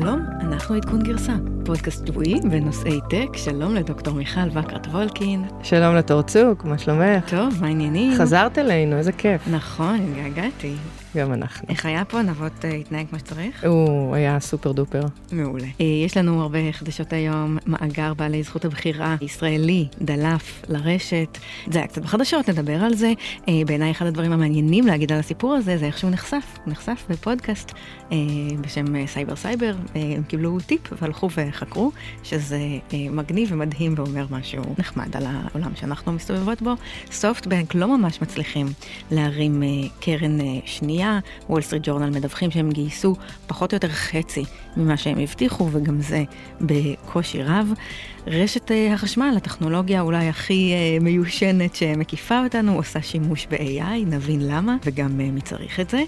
שלום, 0.00 0.20
אנחנו 0.40 0.74
עדכון 0.74 1.02
גרסה, 1.02 1.32
פודקאסט 1.64 2.06
שבועי 2.06 2.40
בנושאי 2.50 3.00
טק, 3.10 3.36
שלום 3.36 3.74
לדוקטור 3.74 4.14
מיכל 4.14 4.40
וקרת 4.52 4.86
וולקין. 4.86 5.44
שלום 5.62 5.94
לתור 5.94 6.22
צוק, 6.22 6.64
מה 6.64 6.78
שלומך? 6.78 7.30
טוב, 7.30 7.54
מה 7.60 7.66
העניינים? 7.66 8.18
חזרת 8.18 8.58
אלינו, 8.58 8.96
איזה 8.96 9.12
כיף. 9.12 9.48
נכון, 9.50 9.98
התגעגעתי. 10.00 10.74
גם 11.16 11.32
אנחנו. 11.32 11.68
איך 11.68 11.86
היה 11.86 12.04
פה? 12.04 12.22
נבות 12.22 12.64
אה, 12.64 12.70
התנהג 12.70 13.06
כמו 13.10 13.18
שצריך? 13.18 13.64
הוא 13.64 14.14
היה 14.14 14.40
סופר 14.40 14.72
דופר. 14.72 15.02
מעולה. 15.32 15.66
אה, 15.80 15.86
יש 16.06 16.16
לנו 16.16 16.42
הרבה 16.42 16.58
חדשות 16.72 17.12
היום, 17.12 17.58
מאגר 17.66 18.14
בעלי 18.14 18.42
זכות 18.42 18.64
הבחירה, 18.64 19.16
ישראלי, 19.20 19.88
דלף, 20.00 20.62
לרשת. 20.68 21.38
זה 21.70 21.78
היה 21.78 21.86
קצת 21.86 22.02
בחדשות, 22.02 22.48
נדבר 22.48 22.84
על 22.84 22.94
זה. 22.94 23.12
אה, 23.48 23.52
בעיניי 23.66 23.90
אחד 23.90 24.06
הדברים 24.06 24.32
המעניינים 24.32 24.86
להגיד 24.86 25.12
על 25.12 25.18
הסיפור 25.18 25.54
הזה, 25.54 25.78
זה 25.78 25.86
איך 25.86 25.98
שהוא 25.98 26.10
נחשף. 26.10 26.58
הוא 26.64 26.72
נחשף 26.72 27.04
בפודקאסט 27.08 27.72
בשם 28.60 29.06
סייבר 29.06 29.36
סייבר. 29.36 29.74
הם 29.94 30.22
קיבלו 30.28 30.58
טיפ 30.66 30.80
והלכו 31.02 31.28
וחקרו, 31.36 31.92
שזה 32.22 32.58
מגניב 33.10 33.48
ומדהים 33.52 33.94
ואומר 33.96 34.26
משהו 34.30 34.62
נחמד 34.78 35.16
על 35.16 35.26
העולם 35.26 35.70
שאנחנו 35.76 36.12
מסתובבות 36.12 36.62
בו. 36.62 36.74
סופטבנק 37.10 37.74
לא 37.74 37.98
ממש 37.98 38.22
מצליחים 38.22 38.66
להרים 39.10 39.62
קרן 40.00 40.38
שנייה. 40.64 41.03
שנייה, 41.04 41.18
וול 41.50 41.62
סטריט 41.62 41.82
ג'ורנל 41.86 42.10
מדווחים 42.10 42.50
שהם 42.50 42.70
גייסו 42.70 43.16
פחות 43.46 43.72
או 43.72 43.76
יותר 43.76 43.88
חצי 43.88 44.44
ממה 44.76 44.96
שהם 44.96 45.18
הבטיחו, 45.18 45.68
וגם 45.72 46.00
זה 46.00 46.24
בקושי 46.60 47.42
רב. 47.42 47.72
רשת 48.26 48.70
אה, 48.70 48.94
החשמל, 48.94 49.34
הטכנולוגיה 49.36 50.00
אולי 50.00 50.28
הכי 50.28 50.72
אה, 50.72 50.98
מיושנת 51.00 51.74
שמקיפה 51.74 52.44
אותנו, 52.44 52.76
עושה 52.76 53.02
שימוש 53.02 53.46
ב-AI, 53.50 54.06
נבין 54.06 54.48
למה 54.48 54.76
וגם 54.84 55.20
אה, 55.20 55.30
מי 55.30 55.40
צריך 55.40 55.80
את 55.80 55.90
זה. 55.90 56.02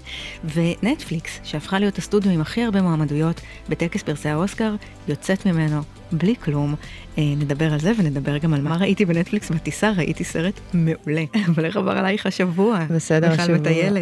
ונטפליקס, 0.53 1.39
שהפכה 1.43 1.79
להיות 1.79 1.97
הסטודיו 1.97 2.31
עם 2.31 2.41
הכי 2.41 2.63
הרבה 2.63 2.81
מועמדויות 2.81 3.41
בטקס 3.69 4.03
פרסי 4.03 4.29
האוסקר, 4.29 4.75
יוצאת 5.07 5.45
ממנו 5.45 5.81
בלי 6.11 6.35
כלום. 6.35 6.75
נדבר 7.17 7.73
על 7.73 7.79
זה 7.79 7.91
ונדבר 7.97 8.37
גם 8.37 8.53
על 8.53 8.61
מה 8.61 8.77
ראיתי 8.77 9.05
בנטפליקס 9.05 9.51
בטיסה, 9.51 9.91
ראיתי 9.91 10.23
סרט 10.23 10.59
מעולה. 10.73 11.23
אבל 11.49 11.65
איך 11.65 11.77
עבר 11.77 11.91
עלייך 11.91 12.25
השבוע? 12.25 12.79
בסדר, 12.89 13.31
השבוע. 13.31 13.57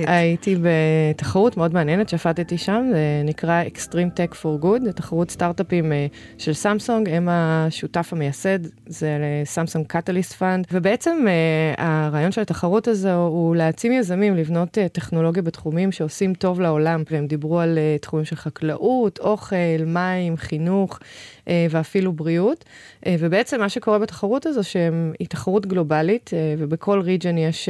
הייתי 0.08 0.56
בתחרות 0.62 1.58
מאוד 1.58 1.74
מעניינת 1.74 2.10
שפטתי 2.10 2.58
שם, 2.58 2.84
זה 2.92 3.22
נקרא 3.26 3.64
Extreme 3.64 4.20
Tech 4.20 4.34
for 4.34 4.55
Good, 4.62 4.84
זה 4.84 4.94
תחרות 4.94 5.32
סטארט-אפים 5.32 5.92
של 6.38 6.54
סמסונג, 6.54 7.10
הם 7.10 7.28
השותף 7.32 8.10
המייסד 8.12 8.60
זה 8.88 9.18
Samsung 9.46 9.86
Catalyst 9.88 10.34
Fund, 10.34 10.68
ובעצם 10.72 11.26
אה, 11.26 11.82
הרעיון 11.82 12.32
של 12.32 12.42
התחרות 12.42 12.88
הזו 12.88 13.14
הוא 13.14 13.56
להעצים 13.56 13.92
יזמים 13.92 14.36
לבנות 14.36 14.78
אה, 14.78 14.90
טכנולוגיה 14.92 15.44
בתחומים 15.44 15.92
שעושים 15.92 16.34
טוב 16.34 16.62
לעולם, 16.62 17.04
והם 17.12 17.28
דיברו 17.28 17.60
על 17.60 17.78
תחומים 18.02 18.26
של 18.26 18.36
חקלאות, 18.36 19.20
אוכל, 19.20 19.56
מים, 19.86 20.38
חינוך. 20.38 21.00
אה, 21.48 21.68
ואפילו 21.70 22.14
בריאות. 22.14 22.66
אה, 23.06 23.16
ובעצם 23.20 23.60
מה 23.60 23.70
שקורה 23.70 24.00
בתחרות 24.00 24.46
הזו, 24.46 24.64
שהיא 24.64 25.28
תחרות 25.30 25.66
גלובלית, 25.66 26.32
אה, 26.34 26.56
ובכל 26.58 27.00
ריג'ן 27.00 27.38
יש 27.38 27.70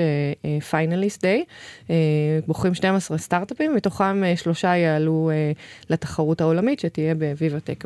פיינליסט 0.69 1.25
דיי, 1.25 1.43
בוחרים 2.47 2.73
12 2.73 3.17
סטארט-אפים, 3.17 3.75
מתוכם 3.75 4.21
שלושה 4.35 4.75
יעלו 4.75 5.31
לתחרות 5.89 6.41
העולמית, 6.41 6.79
שתהיה 6.79 7.15
בוויבטק 7.15 7.85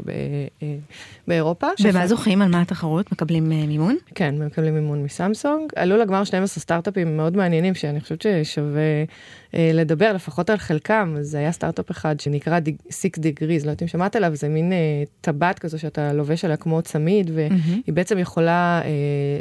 באירופה. 1.28 1.68
ומה 1.84 2.08
זוכים? 2.08 2.42
על 2.42 2.50
מה 2.50 2.62
התחרות? 2.62 3.12
מקבלים 3.12 3.50
מימון? 3.50 3.98
כן, 4.16 4.36
מקבלים 4.38 4.74
מימון 4.74 5.04
מסמסונג. 5.04 5.72
עלו 5.76 5.98
לגמר 5.98 6.24
12 6.24 6.62
סטארט-אפים 6.62 7.18
מאוד 7.18 7.38
מעניינים, 7.38 7.76
שאני 7.76 8.02
חושבת 8.02 8.22
ששווה 8.22 8.82
לדבר 9.54 10.14
לפחות 10.14 10.50
על 10.50 10.58
חלקם, 10.58 11.16
אז 11.20 11.36
היה 11.36 11.52
סטארט-אפ 11.52 11.92
אחד 11.92 12.20
שנקרא 12.20 12.60
Six 12.90 13.20
Degrees, 13.20 13.66
לא 13.66 13.72
יודעת 13.72 13.82
אם 13.82 13.88
שמעת 13.88 14.16
עליו, 14.16 14.36
זה 14.36 14.50
מין 14.50 14.74
טבעת 15.22 15.60
כזו 15.60 15.79
שאתה 15.80 16.14
לובש 16.14 16.46
עליה 16.46 16.58
כמו 16.58 16.82
צמיד, 16.82 17.32
והיא 17.34 17.50
mm-hmm. 17.50 17.92
בעצם 17.92 18.18
יכולה 18.18 18.82
אה, 18.86 18.90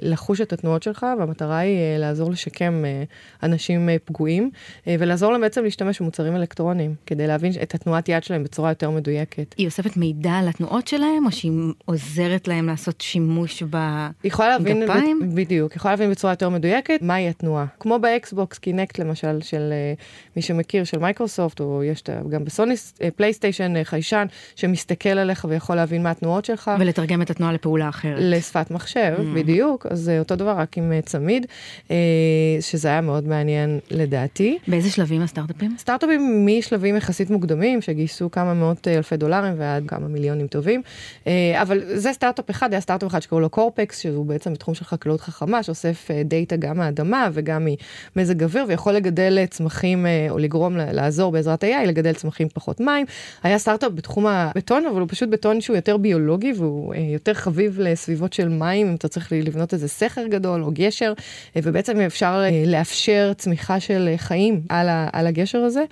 לחוש 0.03 0.41
את 0.41 0.53
התנועות 0.53 0.83
שלך, 0.83 1.07
והמטרה 1.19 1.59
היא 1.59 1.79
אה, 1.79 1.99
לעזור 1.99 2.31
לשקם 2.31 2.85
אה, 2.85 3.03
אנשים 3.43 3.89
אה, 3.89 3.97
פגועים, 4.05 4.51
אה, 4.87 4.97
ולעזור 4.99 5.33
להם 5.33 5.41
בעצם 5.41 5.65
להשתמש 5.65 6.01
במוצרים 6.01 6.37
אלקטרוניים, 6.37 6.95
כדי 7.07 7.27
להבין 7.27 7.53
את 7.63 7.75
התנועת 7.75 8.09
יד 8.09 8.25
שלהם 8.25 8.45
בצורה 8.45 8.71
יותר 8.71 8.91
מדויקת. 8.91 9.55
היא 9.59 9.67
אוספת 9.67 9.97
מידע 9.97 10.33
על 10.33 10.49
התנועות 10.49 10.89
שלהם, 10.89 11.27
או 11.27 11.33
שהיא 11.33 11.53
עוזרת 11.85 12.49
להם 12.49 12.67
לעשות 12.67 13.01
שימוש 13.01 13.63
בגפיים? 13.63 14.13
יכולה 14.25 14.49
להבין, 14.49 14.85
בדיוק, 15.35 15.77
יכולה 15.77 15.95
להבין 15.95 16.11
בצורה 16.11 16.33
יותר 16.33 16.49
מדויקת 16.49 16.99
מהי 17.03 17.29
התנועה. 17.29 17.67
כמו 17.81 17.99
ב-Xbox 17.99 18.59
Kinect 18.59 18.99
למשל, 18.99 19.41
של... 19.41 19.73
אה, 19.73 19.95
מי 20.37 20.43
שמכיר, 20.43 20.85
של 20.85 20.99
מייקרוסופט, 20.99 21.61
או 21.61 21.83
יש 21.85 22.03
גם 22.29 22.45
ב-Sony 22.45 22.75
PlayStation 23.17 23.77
אה, 23.77 23.85
חיישן, 23.85 24.27
שמסתכל 24.57 25.09
עליך 25.09 25.47
ויכול 25.49 25.77
להבין 25.77 26.03
מה 26.03 26.11
התנועות 26.29 26.45
שלך. 26.45 26.71
ולתרגם 26.81 27.23
את 27.23 27.31
התנועה 27.31 27.53
לפעולה 27.53 27.89
אחרת. 27.89 28.17
לשפת 28.19 28.71
מחשב, 28.71 29.15
אממ. 29.19 29.23
בדיוק, 29.35 29.87
אז 29.91 30.01
זה 30.01 30.19
אותו 30.19 30.37
דבר, 30.37 30.51
רק 30.51 30.79
עם 30.79 30.93
אה, 30.93 31.01
צמיד, 31.03 31.47
אה, 31.91 31.97
שזה 32.61 32.89
היה 32.89 33.01
מאוד 33.01 33.29
מעניין 33.29 33.79
לדעתי. 33.91 34.59
באיזה 34.69 34.91
שלבים 34.91 35.23
הסטארט-אפים? 35.23 35.75
סטארט-אפים 35.79 36.47
משלבים 36.47 36.97
יחסית 36.97 37.31
מוקדמים, 37.31 37.83
שגייסו 37.83 38.31
כמה 38.31 38.55
מאות 38.55 38.89
אלפי 38.89 39.17
דולרים 39.17 39.55
ועד 39.59 39.85
כמה 39.87 40.09
מיליונים 40.09 40.47
טובים, 40.47 40.83
אבל 41.55 41.81
זה 41.95 42.13
סטארט-אפ 42.13 42.51
אחד, 42.51 42.73
היה 42.73 42.81
סטארט-אפ 42.81 43.11
אחד 43.11 43.23
שקוראים 43.23 43.43
לו 43.43 43.51
קורפקס, 43.51 44.01
שהוא 44.01 44.27
בעצם 44.27 44.53
בתחום 44.53 44.75
של 44.75 44.85
חקלאות 44.85 45.21
חכמה, 45.21 45.63
שאוסף 45.63 46.09
דאטה 46.25 46.57
גם 46.57 46.77
מהאדמה 46.77 47.29
וגם 47.33 47.67
ממזג 48.17 48.43
אוויר, 48.43 48.65
ויכול 48.69 48.93
לגדל 48.93 49.47
צמחים 49.47 50.07
אה, 50.07 50.27
או 50.31 50.39
לגרום 50.39 50.77
לעזור 50.77 51.33
בעזרת 51.33 51.65
AI 51.65 51.87
לגדל 51.87 52.13
צמחים 52.13 52.49
בפחות 52.49 52.81
מים. 52.81 53.07
היה 53.43 53.59
סטארט-אפ 53.59 53.93
בתחום 53.95 54.27
הבטון, 54.27 54.87
אבל 54.87 55.01
הוא 55.01 55.09
פשוט 55.11 55.29
בטון 55.29 55.61
שהוא 55.61 55.77
יותר 55.77 55.97
ביולוגי 55.97 56.18
והוא 56.57 56.95
אה, 56.95 57.01
יותר 57.01 57.35
חביב 57.35 57.81
לסביבות 57.81 58.33
של 58.33 58.49
מים, 58.49 58.87
אם 58.87 58.95
אתה 58.95 59.09
צריך 59.09 59.33
לבנות 59.33 59.75
איזה 59.75 59.89
סכר 59.89 60.27
גדול 60.27 60.63
או 60.63 60.71
גשר, 60.75 61.13
אה, 61.57 61.61
ובעצם 61.65 62.01
אפשר 62.01 62.43
לאפשר 62.67 63.33
צמיחה 63.37 63.81
של 63.81 64.15
חיים 64.17 64.61
על, 64.69 64.89
על 65.13 65.27
הגשר 65.27 65.59
הזה. 65.59 65.85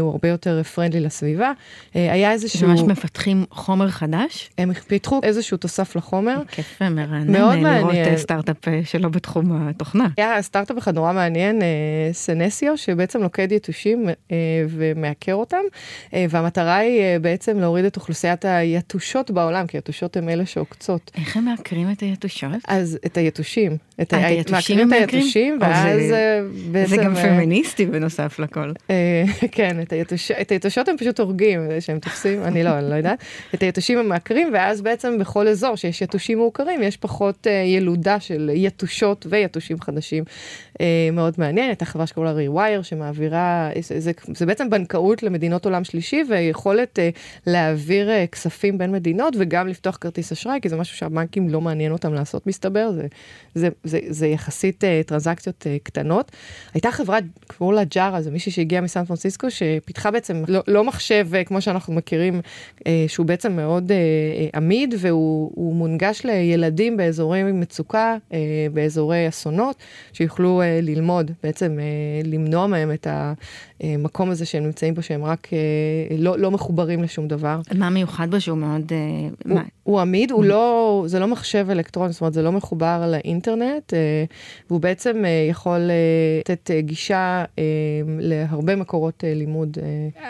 הוא 0.00 0.10
הרבה 0.10 0.28
יותר 0.28 0.62
פרנדלי 0.62 1.00
לסביבה. 1.00 1.52
היה 1.94 2.32
איזשהו... 2.32 2.68
ממש 2.68 2.80
מפתחים 2.80 3.44
חומר 3.50 3.88
חדש? 3.88 4.50
הם 4.58 4.72
פיתחו 4.72 5.20
איזשהו 5.22 5.56
תוסף 5.56 5.96
לחומר. 5.96 6.42
כיף 6.50 6.78
ומרענן. 6.80 7.64
לראות 7.64 7.94
סטארט-אפ 8.16 8.56
שלא 8.84 9.08
בתחום 9.08 9.68
התוכנה. 9.68 10.06
היה 10.16 10.42
סטארט-אפ 10.42 10.78
אחד 10.78 10.94
נורא 10.94 11.12
מעניין, 11.12 11.62
סנסיו, 12.12 12.76
שבעצם 12.76 13.22
לוקד 13.22 13.52
יתושים 13.52 14.08
אה, 14.08 14.36
ומעקר 14.68 15.34
אותם, 15.34 15.56
אה, 16.14 16.26
והמטרה 16.30 16.76
היא 16.76 17.00
אה, 17.00 17.16
בעצם 17.20 17.60
להוריד 17.60 17.84
את 17.84 17.96
אוכלוסיית 17.96 18.44
היתושות 18.44 19.27
בעולם, 19.30 19.66
כי 19.66 19.78
יתושות 19.78 20.16
הן 20.16 20.28
אלה 20.28 20.46
שעוקצות. 20.46 21.10
איך 21.14 21.36
הם 21.36 21.44
מעקרים 21.44 21.90
את 21.90 22.00
היתושות? 22.00 22.28
אז 22.68 22.98
את 23.06 23.16
היתושים. 23.16 23.76
את 24.02 24.12
היתושים 24.12 24.78
הם 24.78 24.88
מעקרים? 24.88 25.08
את 25.08 25.14
היתושים, 25.14 25.58
ואז 25.60 26.00
בעצם... 26.70 26.90
זה 26.90 26.96
גם 26.96 27.14
פמיניסטי 27.14 27.86
בנוסף 27.86 28.38
לכל. 28.38 28.72
כן, 29.52 29.76
את 30.40 30.50
היתושות 30.50 30.88
הם 30.88 30.96
פשוט 30.96 31.20
הורגים, 31.20 31.60
שהם 31.80 31.98
תופסים, 31.98 32.42
אני 32.42 32.62
לא, 32.62 32.78
אני 32.78 32.90
לא 32.90 32.94
יודעת. 32.94 33.18
את 33.54 33.62
היתושים 33.62 33.98
הם 33.98 34.08
מעקרים, 34.08 34.50
ואז 34.52 34.80
בעצם 34.80 35.18
בכל 35.18 35.48
אזור 35.48 35.76
שיש 35.76 36.02
יתושים 36.02 36.38
מעוקרים, 36.38 36.82
יש 36.82 36.96
פחות 36.96 37.46
ילודה 37.66 38.20
של 38.20 38.50
יתושות 38.54 39.26
ויתושים 39.30 39.80
חדשים. 39.80 40.24
מאוד 41.12 41.34
מעניין, 41.38 41.68
הייתה 41.68 41.84
חברה 41.84 42.06
שקוראים 42.06 42.36
לה 42.36 42.42
Rewire, 42.46 42.82
שמעבירה, 42.82 43.70
זה, 43.80 44.00
זה, 44.00 44.12
זה 44.34 44.46
בעצם 44.46 44.70
בנקאות 44.70 45.22
למדינות 45.22 45.64
עולם 45.64 45.84
שלישי, 45.84 46.22
ויכולת 46.28 46.98
להעביר 47.46 48.26
כספים 48.32 48.78
בין 48.78 48.92
מדינות, 48.92 49.07
וגם 49.38 49.68
לפתוח 49.68 49.98
כרטיס 50.00 50.32
אשראי, 50.32 50.58
כי 50.62 50.68
זה 50.68 50.76
משהו 50.76 50.96
שהבנקים 50.96 51.48
לא 51.48 51.60
מעניין 51.60 51.92
אותם 51.92 52.14
לעשות, 52.14 52.46
מסתבר, 52.46 52.92
זה, 52.92 53.06
זה, 53.54 53.68
זה, 53.84 53.98
זה 54.08 54.26
יחסית 54.26 54.84
uh, 54.84 55.08
טרנזקציות 55.08 55.66
uh, 55.66 55.84
קטנות. 55.84 56.32
הייתה 56.74 56.90
חברה, 56.90 57.18
קראו 57.46 57.72
לה 57.72 57.84
ג'ארה, 57.84 58.22
זה 58.22 58.30
מישהי 58.30 58.52
שהגיעה 58.52 58.82
מסן 58.82 59.04
פרנסיסקו, 59.04 59.50
שפיתחה 59.50 60.10
בעצם 60.10 60.42
לא, 60.48 60.60
לא 60.68 60.84
מחשב, 60.84 61.28
uh, 61.32 61.44
כמו 61.44 61.60
שאנחנו 61.60 61.94
מכירים, 61.94 62.40
uh, 62.78 62.82
שהוא 63.08 63.26
בעצם 63.26 63.52
מאוד 63.52 63.90
uh, 63.90 64.56
עמיד, 64.56 64.94
והוא 64.98 65.74
מונגש 65.74 66.22
לילדים 66.24 66.96
באזורי 66.96 67.42
מצוקה, 67.42 68.16
uh, 68.30 68.34
באזורי 68.72 69.28
אסונות, 69.28 69.76
שיוכלו 70.12 70.62
uh, 70.62 70.84
ללמוד, 70.84 71.30
בעצם 71.42 71.78
uh, 71.78 72.26
למנוע 72.26 72.66
מהם 72.66 72.92
את 72.92 73.06
המקום 73.80 74.30
הזה 74.30 74.46
שהם 74.46 74.64
נמצאים 74.64 74.94
בו, 74.94 75.02
שהם 75.02 75.24
רק 75.24 75.48
אה, 75.52 76.16
לא, 76.18 76.38
לא 76.38 76.50
מחוברים 76.50 77.02
לשום 77.02 77.28
דבר. 77.28 77.60
מה 77.74 77.90
מיוחד 77.90 78.30
בו 78.30 78.40
שהוא 78.40 78.58
מאוד... 78.58 78.92
אה, 78.98 79.28
הוא, 79.48 79.54
מה? 79.54 79.62
הוא 79.88 80.00
עמיד, 80.00 80.30
הוא 80.30 80.44
לא, 80.44 81.04
זה 81.06 81.18
לא 81.18 81.26
מחשב 81.26 81.66
אלקטרוני, 81.70 82.12
זאת 82.12 82.20
אומרת, 82.20 82.34
זה 82.34 82.42
לא 82.42 82.52
מחובר 82.52 83.04
לאינטרנט, 83.12 83.94
אה, 83.94 84.24
והוא 84.70 84.80
בעצם 84.80 85.24
יכול 85.50 85.90
לתת 86.40 86.70
גישה 86.78 87.44
להרבה 88.18 88.76
מקורות 88.76 89.24
לימוד. 89.26 89.78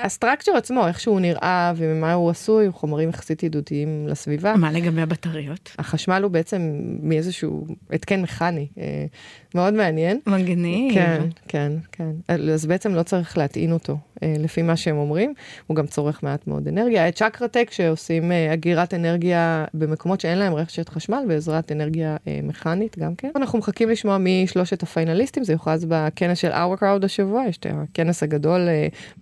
הסטרקצ'ר 0.02 0.52
עצמו, 0.56 0.86
איך 0.86 1.00
שהוא 1.00 1.20
נראה 1.20 1.72
וממה 1.76 2.12
הוא 2.12 2.30
עשוי, 2.30 2.66
הוא 2.66 2.74
חומרים 2.74 3.08
יחסית 3.08 3.42
ידידותיים 3.42 4.08
לסביבה. 4.08 4.56
מה 4.56 4.72
לגבי 4.72 5.02
הבטריות? 5.02 5.70
החשמל 5.78 6.22
הוא 6.22 6.30
בעצם 6.30 6.80
מאיזשהו 7.02 7.66
התקן 7.90 8.22
מכני, 8.22 8.66
אה, 8.78 9.06
מאוד 9.54 9.74
מעניין. 9.74 10.20
מגניב. 10.26 10.94
כן, 10.94 11.22
כן, 11.48 11.72
כן. 11.92 12.10
אז 12.28 12.66
בעצם 12.66 12.94
לא 12.94 13.02
צריך 13.02 13.38
להטעין 13.38 13.72
אותו, 13.72 13.98
אה, 14.22 14.34
לפי 14.38 14.62
מה 14.62 14.76
שהם 14.76 14.96
אומרים. 14.96 15.34
הוא 15.66 15.76
גם 15.76 15.86
צורך 15.86 16.22
מעט 16.22 16.46
מאוד 16.46 16.68
אנרגיה. 16.68 17.12
צ'קרטק 17.12 17.68
שעושים 17.70 18.32
אה, 18.32 18.52
אגירת 18.52 18.94
אנרגיה 18.94 19.47
במקומות 19.74 20.20
שאין 20.20 20.38
להם 20.38 20.54
רשת 20.54 20.88
חשמל 20.88 21.24
בעזרת 21.28 21.72
אנרגיה 21.72 22.16
מכנית 22.42 22.98
גם 22.98 23.14
כן. 23.14 23.30
אנחנו 23.36 23.58
מחכים 23.58 23.88
לשמוע 23.90 24.16
משלושת 24.20 24.82
הפיינליסטים, 24.82 25.44
זה 25.44 25.52
יוכרז 25.52 25.84
בכנס 25.88 26.38
של 26.38 26.52
Our 26.52 26.80
Crowd 26.80 27.04
השבוע, 27.04 27.44
יש 27.48 27.58
את 27.58 27.66
הכנס 27.70 28.22
הגדול 28.22 28.68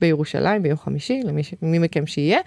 בירושלים 0.00 0.62
ביום 0.62 0.78
חמישי, 0.78 1.22
למי 1.62 1.78
מכם 1.78 2.06
שיהיה, 2.06 2.38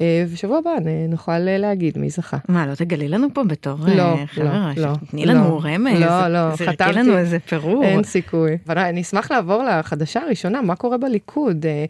ושבוע 0.00 0.58
הבא 0.58 0.70
נוכל 1.08 1.38
להגיד 1.38 1.98
מי 1.98 2.10
זכה. 2.10 2.38
מה, 2.48 2.66
לא 2.66 2.74
תגלי 2.74 3.08
לנו 3.08 3.28
פה 3.34 3.44
בתור 3.44 3.78
לא, 3.86 4.16
חברה? 4.26 4.72
לא, 4.76 4.82
לא. 4.82 4.92
תני 5.10 5.26
לנו 5.26 5.58
רמז. 5.58 6.00
לא, 6.00 6.28
לא, 6.28 6.56
חתמתי. 6.56 6.92
לנו 6.92 7.18
איזה 7.18 7.38
פירור. 7.38 7.84
אין 7.84 8.02
סיכוי. 8.02 8.58
אבל 8.66 8.78
אני 8.78 9.00
אשמח 9.00 9.30
לעבור 9.30 9.62
לחדשה 9.62 10.20
הראשונה, 10.20 10.62
מה 10.62 10.76
קורה 10.76 10.98
בליכוד? 10.98 11.66
אה, 11.66 11.84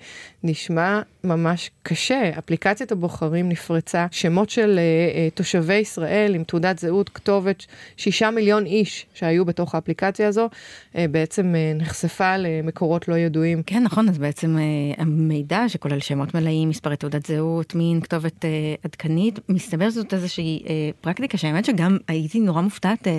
נשמע 0.44 1.00
ממש 1.25 1.71
קשה. 1.82 2.31
אפליקציית 2.38 2.93
הבוחרים 2.93 3.49
נפרצה, 3.49 4.06
שמות 4.11 4.50
של 4.50 4.79
uh, 4.79 5.37
תושבי 5.37 5.75
ישראל 5.75 6.35
עם 6.35 6.44
תעודת 6.44 6.79
זהות, 6.79 7.09
כתובת, 7.09 7.67
שישה 7.97 8.31
מיליון 8.31 8.67
איש 8.67 9.06
שהיו 9.15 9.44
בתוך 9.44 9.75
האפליקציה 9.75 10.29
הזו, 10.29 10.49
uh, 10.93 10.97
בעצם 11.11 11.55
uh, 11.55 11.82
נחשפה 11.82 12.37
למקורות 12.37 13.09
לא 13.09 13.15
ידועים. 13.15 13.62
כן, 13.62 13.82
נכון, 13.82 14.09
אז 14.09 14.19
בעצם 14.19 14.56
uh, 14.56 15.00
המידע 15.00 15.69
שכולל 15.69 16.00
שמות 16.00 16.35
מלאים, 16.35 16.69
מספרי 16.69 16.97
תעודת 16.97 17.26
זהות, 17.26 17.75
מין 17.75 18.00
כתובת 18.00 18.44
uh, 18.44 18.49
עדכנית, 18.85 19.38
מסתבר 19.49 19.91
שזאת 19.91 20.15
איזושהי 20.15 20.62
uh, 20.65 20.69
פרקטיקה 21.00 21.38
שהאמת 21.38 21.65
שגם 21.65 21.99
הייתי 22.09 22.41
נורא 22.41 22.62
מופתעת 22.62 23.06
uh, 23.06 23.11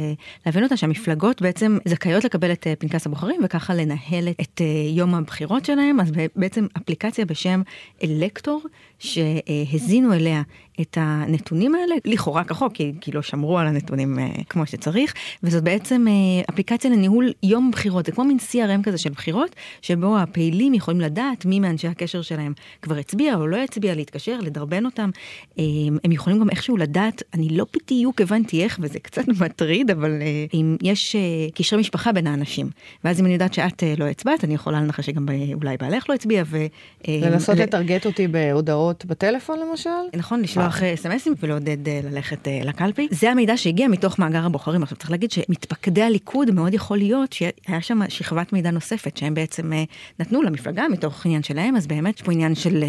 להבין 0.46 0.64
אותה, 0.64 0.78
שהמפלגות 0.78 1.42
בעצם 1.42 1.78
זכאיות 1.86 2.24
לקבל 2.24 2.52
את 2.52 2.68
uh, 2.68 2.80
פנקס 2.80 3.06
הבוחרים 3.06 3.42
וככה 3.44 3.74
לנהל 3.74 4.28
את 4.42 4.62
uh, 4.62 4.64
יום 4.98 5.16
הבחירות 5.16 5.66
שלהם, 5.66 6.00
אז 6.00 6.12
בעצם 6.36 6.66
אפליקציה 6.78 7.26
בשם 7.26 7.62
אלקטור, 8.04 8.62
שהזינו 9.00 10.14
אליה 10.14 10.42
את 10.82 10.98
הנתונים 11.02 11.76
האלה, 11.76 11.96
לכאורה 12.06 12.44
כחוק, 12.44 12.74
כי, 12.74 12.94
כי 13.02 13.12
לא 13.12 13.22
שמרו 13.22 13.60
על 13.60 13.68
הנתונים 13.68 14.20
uh, 14.20 14.44
כמו 14.50 14.66
שצריך, 14.66 15.14
וזאת 15.44 15.64
בעצם 15.64 16.06
uh, 16.08 16.54
אפליקציה 16.54 16.92
לניהול 16.92 17.34
יום 17.44 17.72
בחירות, 17.72 18.06
זה 18.06 18.12
כמו 18.12 18.24
מין 18.24 18.38
CRM 18.52 18.84
כזה 18.84 18.98
של 18.98 19.10
בחירות, 19.10 19.56
שבו 19.82 20.18
הפעילים 20.18 20.74
יכולים 20.74 21.02
לדעת 21.02 21.46
מי 21.46 21.60
מאנשי 21.60 21.88
הקשר 21.88 22.22
שלהם 22.22 22.54
כבר 22.82 22.96
הצביע 22.96 23.36
או 23.36 23.48
לא 23.48 23.58
הצביע, 23.58 23.96
להתקשר, 23.96 24.40
לדרבן 24.42 24.86
אותם. 24.86 25.10
Um, 25.56 25.60
הם 26.04 26.12
יכולים 26.12 26.40
גם 26.40 26.50
איכשהו 26.50 26.78
לדעת, 26.78 27.24
אני 27.34 27.50
לא 27.50 27.66
בדיוק 27.74 28.22
הבנתי 28.22 28.64
איך, 28.64 28.80
וזה 28.82 29.00
קצת 29.00 29.28
מטריד, 29.42 29.92
אבל 29.92 30.20
uh, 30.20 30.54
אם 30.54 30.78
יש 30.84 31.16
uh, 31.16 31.56
קשרי 31.56 31.80
משפחה 31.80 32.12
בין 32.12 32.28
האנשים, 32.28 32.70
ואז 33.04 33.20
אם 33.20 33.26
אני 33.26 33.34
יודעת 33.34 33.54
שאת 33.54 33.84
uh, 33.84 34.00
לא 34.00 34.06
הצבעת, 34.06 34.44
אני 34.44 34.54
יכולה 34.54 34.82
לנחש 34.82 35.06
שגם 35.06 35.26
אולי 35.54 35.78
בעלך 35.78 36.10
לא 36.10 36.14
הצביע, 36.16 36.44
ו... 36.46 36.66
לנסות 37.08 37.58
לטרגט 37.58 38.06
אותי 38.06 38.28
בהודעות 38.28 39.06
בטלפון 39.06 39.60
למשל? 39.60 39.90
נכון, 40.16 40.42
לשלוח 40.42 40.65
לשלוח 40.68 40.84
אס.אם.אסים 40.84 41.34
ולעודד 41.40 41.88
אה, 41.88 42.00
ללכת 42.04 42.48
אה, 42.48 42.60
לקלפי. 42.64 43.08
זה 43.12 43.32
המידע 43.32 43.58
שהגיע 43.58 43.88
מתוך 43.88 44.20
מאגר 44.20 44.46
הבוחרים. 44.46 44.84
עכשיו 44.84 44.98
צריך 44.98 45.12
להגיד 45.12 45.32
שמתפקדי 45.32 46.02
הליכוד 46.02 46.52
מאוד 46.52 46.74
יכול 46.74 46.98
להיות 46.98 47.34
שהיה 47.34 47.82
שם 47.82 48.00
שכבת 48.10 48.54
מידע 48.54 48.72
נוספת 48.72 49.18
שהם 49.18 49.34
בעצם 49.34 49.74
אה, 49.74 49.84
נתנו 50.20 50.42
למפלגה 50.42 50.88
מתוך 50.88 51.26
עניין 51.26 51.44
שלהם, 51.44 51.76
אז 51.76 51.88
באמת 51.88 52.16
יש 52.16 52.22
פה 52.22 52.32
עניין 52.32 52.56
של... 52.56 52.84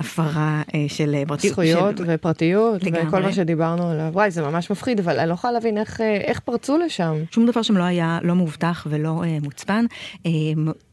הפרה 0.00 0.62
של 0.88 1.16
פרטיות. 1.26 1.52
זכויות 1.52 1.98
של... 1.98 2.04
ופרטיות 2.06 2.82
לגמרי. 2.82 3.08
וכל 3.08 3.22
מה 3.22 3.32
שדיברנו 3.32 3.90
עליו. 3.90 4.10
וואי, 4.12 4.30
זה 4.30 4.42
ממש 4.42 4.70
מפחיד, 4.70 5.00
אבל 5.00 5.18
אני 5.18 5.28
לא 5.28 5.34
יכולה 5.34 5.52
להבין 5.52 5.78
איך, 5.78 6.00
איך 6.00 6.40
פרצו 6.40 6.78
לשם. 6.78 7.14
שום 7.30 7.46
דבר 7.46 7.62
שם 7.62 7.76
לא 7.76 7.82
היה 7.82 8.18
לא 8.22 8.34
מאובטח 8.34 8.86
ולא 8.90 9.24
אה, 9.24 9.38
מוצפן. 9.42 9.84
אה, 10.26 10.30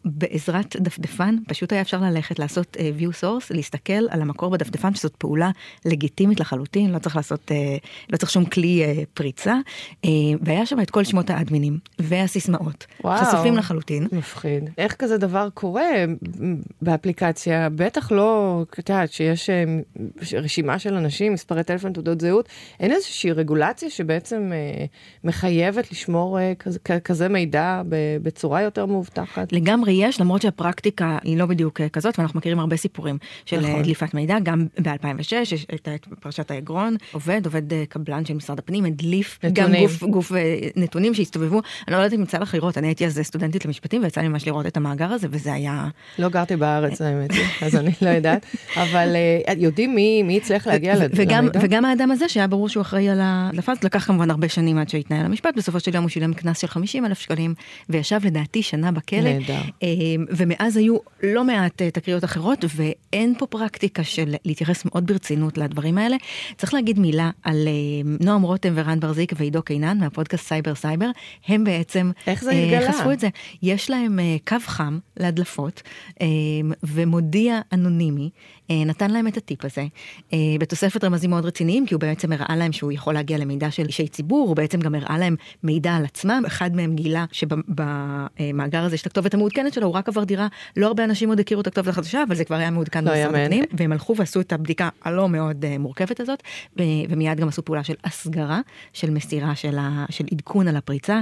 בעזרת 0.07 0.75
דפדפן, 0.79 1.35
פשוט 1.47 1.71
היה 1.73 1.81
אפשר 1.81 2.01
ללכת 2.01 2.39
לעשות 2.39 2.77
uh, 2.79 3.01
view 3.01 3.23
source, 3.23 3.55
להסתכל 3.55 3.93
על 4.09 4.21
המקור 4.21 4.49
בדפדפן, 4.49 4.95
שזאת 4.95 5.15
פעולה 5.15 5.51
לגיטימית 5.85 6.39
לחלוטין, 6.39 6.91
לא 6.91 6.99
צריך 6.99 7.15
לעשות, 7.15 7.51
uh, 7.51 7.87
לא 8.09 8.17
צריך 8.17 8.31
שום 8.31 8.45
כלי 8.45 8.83
uh, 8.85 9.05
פריצה, 9.13 9.55
uh, 10.05 10.09
והיה 10.41 10.65
שם 10.65 10.79
את 10.79 10.89
כל 10.89 11.03
שמות 11.03 11.29
האדמינים 11.29 11.79
והסיסמאות, 11.99 12.85
וואו, 13.03 13.25
חשופים 13.25 13.57
לחלוטין. 13.57 14.07
מפחיד. 14.11 14.69
איך 14.77 14.93
כזה 14.93 15.17
דבר 15.17 15.47
קורה 15.53 15.89
באפליקציה? 16.81 17.69
בטח 17.69 18.11
לא, 18.11 18.63
את 18.79 18.89
יודעת, 18.97 19.11
שיש 19.11 19.49
uh, 19.49 20.35
רשימה 20.35 20.79
של 20.79 20.93
אנשים, 20.93 21.33
מספרי 21.33 21.63
טלפון, 21.63 21.93
תעודות 21.93 22.21
זהות, 22.21 22.49
אין 22.79 22.91
איזושהי 22.91 23.31
רגולציה 23.31 23.89
שבעצם 23.89 24.51
uh, 24.51 24.87
מחייבת 25.23 25.91
לשמור 25.91 26.37
uh, 26.39 26.55
כזה, 26.59 26.79
כזה 27.03 27.29
מידע 27.29 27.81
בצורה 28.21 28.61
יותר 28.61 28.85
מאובטחת? 28.85 29.53
לגמרי 29.53 29.91
יש, 29.91 30.21
למרות 30.21 30.41
שהפרקטיקה 30.41 31.17
היא 31.23 31.37
לא 31.37 31.45
בדיוק 31.45 31.81
אה, 31.81 31.89
כזאת, 31.89 32.19
ואנחנו 32.19 32.37
מכירים 32.37 32.59
הרבה 32.59 32.77
סיפורים 32.77 33.17
של 33.45 33.65
אה, 33.65 33.69
נכון. 33.69 33.81
דליפת 33.81 34.13
מידע, 34.13 34.39
גם 34.43 34.65
ב-2006 34.81 35.35
יש 35.51 35.65
את 35.73 35.87
פרשת 36.19 36.51
האגרון, 36.51 36.95
עובד, 37.11 37.41
עובד 37.45 37.73
אה, 37.73 37.83
קבלן 37.89 38.25
של 38.25 38.33
משרד 38.33 38.59
הפנים, 38.59 38.85
הדליף 38.85 39.39
נתונים. 39.43 39.73
גם 39.73 39.79
גוף, 39.81 40.03
גוף 40.03 40.31
נתונים 40.75 41.13
שהסתובבו, 41.13 41.61
אני 41.87 41.95
לא 41.95 41.97
יודעת 41.97 42.13
אם 42.13 42.23
יצא 42.23 42.37
לך 42.37 42.53
לראות, 42.53 42.77
אני 42.77 42.87
הייתי 42.87 43.05
אז 43.05 43.19
סטודנטית 43.23 43.65
למשפטים 43.65 44.03
ויצא 44.03 44.21
לי 44.21 44.27
ממש 44.27 44.47
לראות 44.47 44.65
את 44.65 44.77
המאגר 44.77 45.11
הזה, 45.11 45.27
וזה 45.31 45.53
היה... 45.53 45.87
לא 46.19 46.29
גרתי 46.29 46.55
בארץ 46.55 47.01
האמת, 47.01 47.29
אז 47.61 47.75
אני 47.75 47.91
לא 48.01 48.09
יודעת, 48.09 48.45
אבל 48.91 49.15
יודעים 49.57 49.95
מי, 49.95 50.23
מי 50.23 50.37
הצליח 50.37 50.67
להגיע 50.67 50.95
למידע? 50.95 51.39
וגם 51.61 51.85
האדם 51.85 52.11
הזה 52.11 52.29
שהיה 52.29 52.47
ברור 52.47 52.69
שהוא 52.69 52.81
אחראי 52.81 53.09
על 53.09 53.19
ההדלפה, 53.21 53.75
זה 53.75 53.81
לקח 53.83 54.05
כמובן 54.05 54.31
הרבה 54.31 54.49
שנים 54.49 54.77
עד 54.77 54.89
שהתנהל 54.89 55.25
המשפט, 55.25 55.55
בסופו 55.57 55.79
של 55.79 55.95
יום 55.95 56.03
הוא 56.03 56.09
שילם 56.09 56.33
קנס 56.33 56.59
של 56.59 56.67
50 56.67 57.05
אלף 57.05 57.19
שקלים, 57.19 57.53
וישב 57.89 58.19
לדעתי 58.23 58.63
שנה 58.63 58.91
בכלא. 58.91 59.21
נהדר. 59.21 59.61
אמ, 59.81 60.25
ומאז 60.29 60.77
היו 60.77 60.97
לא 61.23 61.43
מעט 61.43 61.81
אה, 61.81 61.91
תקריות 61.91 62.23
אחרות, 62.23 62.65
ואין 62.75 63.33
פה 63.37 63.45
פרקטיקה 63.45 64.03
של 64.03 64.35
להתייחס 64.45 64.85
מאוד 64.85 65.07
ברצינות 65.07 65.57
לדברים 65.57 65.97
האלה. 65.97 66.17
צריך 66.57 66.73
להגיד 66.73 66.99
מילה 66.99 67.29
על 67.43 67.67
נועם 68.19 68.41
רותם 68.41 68.73
ורן 68.75 68.99
בר-זיק 68.99 69.33
ועידו 69.35 69.61
קינן 69.61 69.97
מהפודקאסט 69.97 70.47
סייבר 70.47 70.75
סייבר, 70.75 71.09
הם 71.47 71.63
בעצם? 71.63 72.11
אה, 72.27 72.91
חשפו 72.91 73.11
את 73.11 73.19
זה. 73.19 73.29
יש 73.63 73.89
להם 73.89 74.19
אה, 74.19 74.35
קו 74.47 74.55
חם 74.65 74.99
להדלפות, 75.17 75.81
ומודיע 76.83 77.59
אנונימי. 77.73 78.29
נתן 78.69 79.11
להם 79.11 79.27
את 79.27 79.37
הטיפ 79.37 79.65
הזה, 79.65 79.85
בתוספת 80.59 81.03
רמזים 81.03 81.29
מאוד 81.29 81.45
רציניים, 81.45 81.85
כי 81.85 81.93
הוא 81.93 82.01
בעצם 82.01 82.31
הראה 82.31 82.55
להם 82.55 82.71
שהוא 82.71 82.91
יכול 82.91 83.13
להגיע 83.13 83.37
למידע 83.37 83.71
על 83.71 83.85
אישי 83.85 84.07
ציבור, 84.07 84.47
הוא 84.47 84.55
בעצם 84.55 84.79
גם 84.79 84.95
הראה 84.95 85.17
להם 85.17 85.35
מידע 85.63 85.93
על 85.93 86.05
עצמם, 86.05 86.43
אחד 86.47 86.75
מהם 86.75 86.95
גילה 86.95 87.25
שבמאגר 87.31 88.83
הזה 88.83 88.95
יש 88.95 89.01
את 89.01 89.05
הכתובת 89.05 89.33
המעודכנת 89.33 89.73
שלו, 89.73 89.87
הוא 89.87 89.93
רק 89.93 90.07
עבר 90.07 90.23
דירה, 90.23 90.47
לא 90.77 90.87
הרבה 90.87 91.03
אנשים 91.03 91.29
עוד 91.29 91.39
הכירו 91.39 91.61
את 91.61 91.67
הכתובת 91.67 91.87
החדשה, 91.87 92.23
אבל 92.27 92.35
זה 92.35 92.45
כבר 92.45 92.55
היה 92.55 92.71
מעודכן 92.71 93.03
לא 93.03 93.11
במשרד 93.11 93.35
הפנים, 93.35 93.63
והם 93.73 93.91
הלכו 93.91 94.15
ועשו 94.17 94.41
את 94.41 94.53
הבדיקה 94.53 94.89
הלא 95.03 95.29
מאוד 95.29 95.65
uh, 95.65 95.79
מורכבת 95.79 96.19
הזאת, 96.19 96.43
ומיד 97.09 97.39
גם 97.39 97.47
עשו 97.47 97.65
פעולה 97.65 97.83
של 97.83 97.95
הסגרה, 98.03 98.59
של 98.93 99.09
מסירה 99.09 99.55
של, 99.55 99.77
ה, 99.77 100.05
של 100.09 100.25
עדכון 100.31 100.67
על 100.67 100.75
הפריצה. 100.75 101.21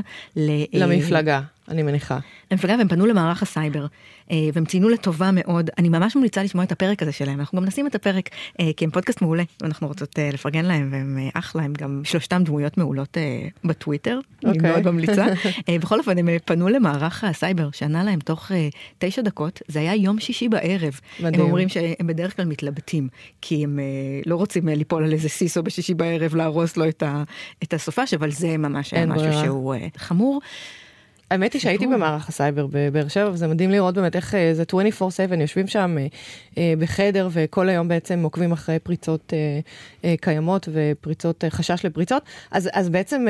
למפלגה. 0.73 1.41
אני 1.69 1.83
מניחה. 1.83 2.19
למפלגה 2.51 2.75
והם 2.77 2.87
פנו 2.87 3.05
למערך 3.05 3.43
הסייבר 3.43 3.85
אה, 4.31 4.37
והם 4.53 4.65
ציינו 4.65 4.89
לטובה 4.89 5.29
מאוד 5.33 5.69
אני 5.77 5.89
ממש 5.89 6.15
ממליצה 6.15 6.43
לשמוע 6.43 6.63
את 6.63 6.71
הפרק 6.71 7.01
הזה 7.01 7.11
שלהם 7.11 7.39
אנחנו 7.39 7.61
גם 7.61 7.65
נשים 7.65 7.87
את 7.87 7.95
הפרק 7.95 8.29
אה, 8.59 8.69
כי 8.77 8.85
הם 8.85 8.91
פודקאסט 8.91 9.21
מעולה 9.21 9.43
ואנחנו 9.61 9.87
רוצות 9.87 10.19
אה, 10.19 10.29
לפרגן 10.33 10.65
להם 10.65 10.89
והם 10.91 11.17
אחלה 11.33 11.63
הם 11.63 11.73
גם 11.73 12.01
שלושתם 12.03 12.43
דמויות 12.43 12.77
מעולות 12.77 13.17
בטוויטר. 13.63 14.19
אוקיי. 14.23 14.47
אני 14.47 14.57
אוקיי. 14.57 14.71
מאוד 14.71 14.91
ממליצה 14.91 15.25
בכל 15.81 15.99
אופן 15.99 16.17
הם 16.17 16.27
פנו 16.45 16.69
למערך 16.69 17.23
הסייבר 17.23 17.69
שענה 17.71 18.03
להם 18.03 18.19
תוך 18.19 18.51
תשע 18.97 19.21
דקות 19.21 19.61
זה 19.67 19.79
היה 19.79 19.95
יום 19.95 20.19
שישי 20.19 20.49
בערב 20.49 20.99
מדהים. 21.19 21.41
הם 21.41 21.47
אומרים 21.47 21.69
שהם 21.69 22.07
בדרך 22.07 22.35
כלל 22.35 22.45
מתלבטים 22.45 23.07
כי 23.41 23.63
הם 23.63 23.79
לא 24.25 24.35
רוצים 24.35 24.67
ליפול 24.67 25.03
על 25.03 25.13
איזה 25.13 25.29
CISO 25.29 25.63
בשישי 25.63 25.93
בערב 25.93 26.35
להרוס 26.35 26.77
לו 26.77 26.85
את 27.63 27.73
הסופש 27.73 28.13
אבל 28.13 28.31
זה 28.31 28.57
ממש 28.57 28.93
היה 28.93 29.05
משהו 29.05 29.33
שהוא 29.33 29.75
חמור. 29.97 30.41
האמת 31.35 31.53
היא 31.53 31.61
שהייתי 31.61 31.87
במערך 31.87 32.29
הסייבר 32.29 32.67
בבאר 32.71 33.07
שבע 33.07 33.29
וזה 33.29 33.47
מדהים 33.47 33.71
לראות 33.71 33.95
באמת 33.95 34.15
איך 34.15 34.35
אה, 34.35 34.53
זה 34.53 34.63
24/7 34.99 35.39
יושבים 35.41 35.67
שם 35.67 35.97
אה, 35.97 36.07
אה, 36.57 36.73
בחדר 36.79 37.29
וכל 37.31 37.69
היום 37.69 37.87
בעצם 37.87 38.23
עוקבים 38.23 38.51
אחרי 38.51 38.79
פריצות 38.79 39.33
קיימות 40.21 40.69
ופריצות 40.71 41.43
חשש 41.49 41.85
לפריצות. 41.85 42.23
אז 42.51 42.69
אז 42.73 42.89
בעצם 42.89 43.25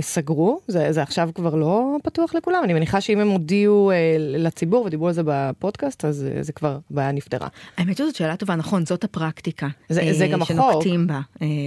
סגרו 0.00 0.60
זה, 0.68 0.92
זה 0.92 1.02
עכשיו 1.02 1.30
כבר 1.34 1.54
לא 1.54 1.96
פתוח 2.02 2.34
לכולם. 2.34 2.60
אני 2.64 2.74
מניחה 2.74 3.00
שאם 3.00 3.20
הם 3.20 3.28
הודיעו 3.28 3.92
לציבור 4.18 4.84
ודיברו 4.84 5.08
על 5.08 5.14
זה 5.14 5.22
בפודקאסט 5.24 6.04
אז 6.04 6.26
זה 6.40 6.52
כבר 6.52 6.78
בעיה 6.90 7.12
נפתרה. 7.12 7.48
האמת 7.76 7.96
שזאת 7.96 8.14
שאלה 8.14 8.36
טובה 8.36 8.56
נכון 8.56 8.86
זאת 8.86 9.04
הפרקטיקה 9.04 9.68
זה, 9.88 10.12
זה 10.12 10.26
גם 10.26 10.42
החוק. 10.42 10.56
שנוקטים 10.56 11.06
בה 11.06 11.20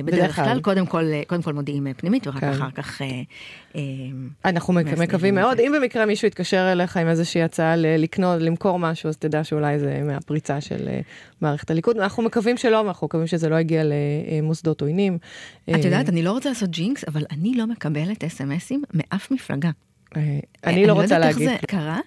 בדרך 0.05 0.36
כלל. 0.36 0.60
קודם 0.62 0.86
כל 0.86 1.03
קודם 1.27 1.41
כל 1.41 1.53
מודיעים 1.53 1.88
פנימית 1.98 2.27
ורק 2.27 2.39
כן. 2.39 2.53
כך. 2.75 3.01
אנחנו 4.46 4.74
מקווים 4.74 5.36
מאוד. 5.36 5.60
אם 5.60 5.75
במקרה 5.79 6.05
מישהו 6.05 6.27
יתקשר 6.27 6.71
אליך 6.71 6.98
עם 6.98 7.07
איזושהי 7.07 7.43
הצעה 7.43 7.75
לקנות, 7.75 8.41
למכור 8.41 8.79
משהו, 8.79 9.09
אז 9.09 9.17
תדע 9.17 9.43
שאולי 9.43 9.79
זה 9.79 10.01
מהפריצה 10.03 10.62
של 10.62 10.88
אה, 10.88 11.00
מערכת 11.41 11.71
הליכוד. 11.71 11.98
אנחנו 11.98 12.24
מקווים 12.24 12.57
שלא, 12.57 12.77
ואנחנו 12.77 13.07
מקווים 13.07 13.27
שזה 13.27 13.50
לא 13.50 13.59
יגיע 13.59 13.83
למוסדות 13.83 14.81
עוינים. 14.81 15.17
את 15.75 15.86
יודעת, 15.86 16.09
אני 16.09 16.24
לא 16.24 16.31
רוצה 16.31 16.50
לעשות 16.50 16.69
ג'ינקס, 16.69 17.03
אבל 17.07 17.24
אני 17.31 17.53
לא 17.53 17.67
מקבלת 17.67 18.24
אסמסים 18.24 18.83
מאף 18.93 19.31
מפלגה. 19.31 19.69
אני 20.63 20.86
לא 20.88 20.93
רוצה 20.93 21.19
להגיד. 21.19 21.38
אני 21.38 21.45
לא 21.45 21.51
יודעת 21.51 21.59
איך 21.59 21.62
זה 21.62 21.67
קרה, 21.67 22.00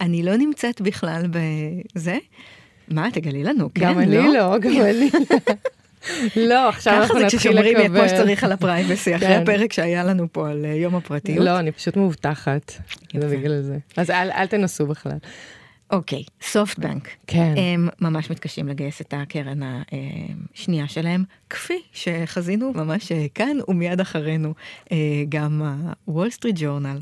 אני 0.00 0.22
לא 0.22 0.36
נמצאת 0.36 0.80
בכלל 0.80 1.26
בזה. 1.30 2.18
מה, 2.88 3.10
תגלי 3.12 3.44
לנו, 3.44 3.70
כן, 3.74 3.80
לא? 3.80 3.88
גם 3.92 3.98
אני 3.98 4.16
לא, 4.16 4.58
גם 4.58 4.70
אני 4.82 5.10
לא. 6.36 6.68
עכשיו 6.68 6.94
אנחנו 6.94 7.18
נתחיל 7.18 7.50
לקבל. 7.50 7.62
ככה 7.62 7.68
זה 7.68 7.76
כששומרים 7.76 7.76
כמו 7.88 8.08
שצריך 8.08 8.44
על 8.44 8.52
ה 8.52 8.59
privacy, 8.59 9.16
אחרי 9.16 9.28
כן. 9.28 9.42
הפרק 9.42 9.72
שהיה 9.72 10.04
לנו 10.04 10.26
פה 10.32 10.50
על 10.50 10.64
אה, 10.64 10.74
יום 10.74 10.94
הפרטיות. 10.96 11.44
לא, 11.44 11.58
אני 11.58 11.72
פשוט 11.72 11.96
מאובטחת, 11.96 12.72
זה 13.20 13.36
בגלל 13.36 13.62
זה. 13.62 13.78
אז 13.96 14.10
אל 14.10 14.46
תנסו 14.46 14.86
בכלל. 14.86 15.18
אוקיי, 15.90 16.24
סופטבנק. 16.42 17.08
כן. 17.26 17.54
הם 17.56 17.88
ממש 18.00 18.30
מתקשים 18.30 18.68
לגייס 18.68 19.00
את 19.00 19.14
הקרן 19.16 19.60
השנייה 20.54 20.88
שלהם, 20.88 21.24
כפי 21.50 21.82
שחזינו 21.92 22.72
ממש 22.72 23.12
אה, 23.12 23.26
כאן 23.34 23.56
ומיד 23.68 24.00
אחרינו. 24.00 24.54
אה, 24.92 24.96
גם 25.28 25.62
הוול 26.04 26.30
סטריט 26.30 26.56
ג'ורנל 26.58 26.98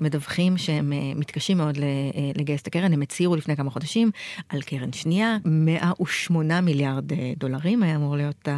מדווחים 0.00 0.58
שהם 0.58 0.92
אה, 0.92 0.98
מתקשים 1.16 1.58
מאוד 1.58 1.78
לגייס 2.34 2.62
את 2.62 2.66
הקרן, 2.66 2.92
הם 2.92 3.02
הצהירו 3.02 3.36
לפני 3.36 3.56
כמה 3.56 3.70
חודשים 3.70 4.10
על 4.48 4.62
קרן 4.62 4.92
שנייה, 4.92 5.36
108 5.44 6.60
מיליארד 6.60 7.04
דולרים 7.38 7.82
היה 7.82 7.96
אמור 7.96 8.16
להיות 8.16 8.48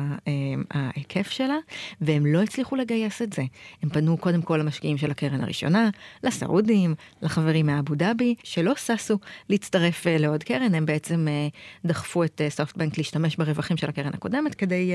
ההיקף 0.71 1.31
שלה, 1.31 1.57
והם 2.01 2.27
לא 2.27 2.43
הצליחו 2.43 2.77
לגייס 2.77 3.23
את 3.23 3.33
זה. 3.33 3.43
הם 3.83 3.89
פנו 3.89 4.17
קודם 4.17 4.43
כל 4.43 4.57
למשקיעים 4.57 4.99
של 4.99 5.11
הקרן 5.11 5.41
הראשונה, 5.41 5.91
לסעודים, 6.25 6.95
לחברים 7.23 7.67
מאבו 7.67 7.95
דאבי, 7.95 8.35
שלא 8.43 8.75
ששו 8.77 9.19
להצטרף 9.51 10.07
לעוד 10.07 10.45
קרן, 10.45 10.75
הם 10.75 10.87
בעצם 10.87 11.27
דחפו 11.85 12.25
את 12.25 12.41
סופטבנק 12.49 12.99
להשתמש 12.99 13.37
ברווחים 13.37 13.77
של 13.77 13.89
הקרן 13.89 14.15
הקודמת 14.15 14.55
כדי 14.55 14.93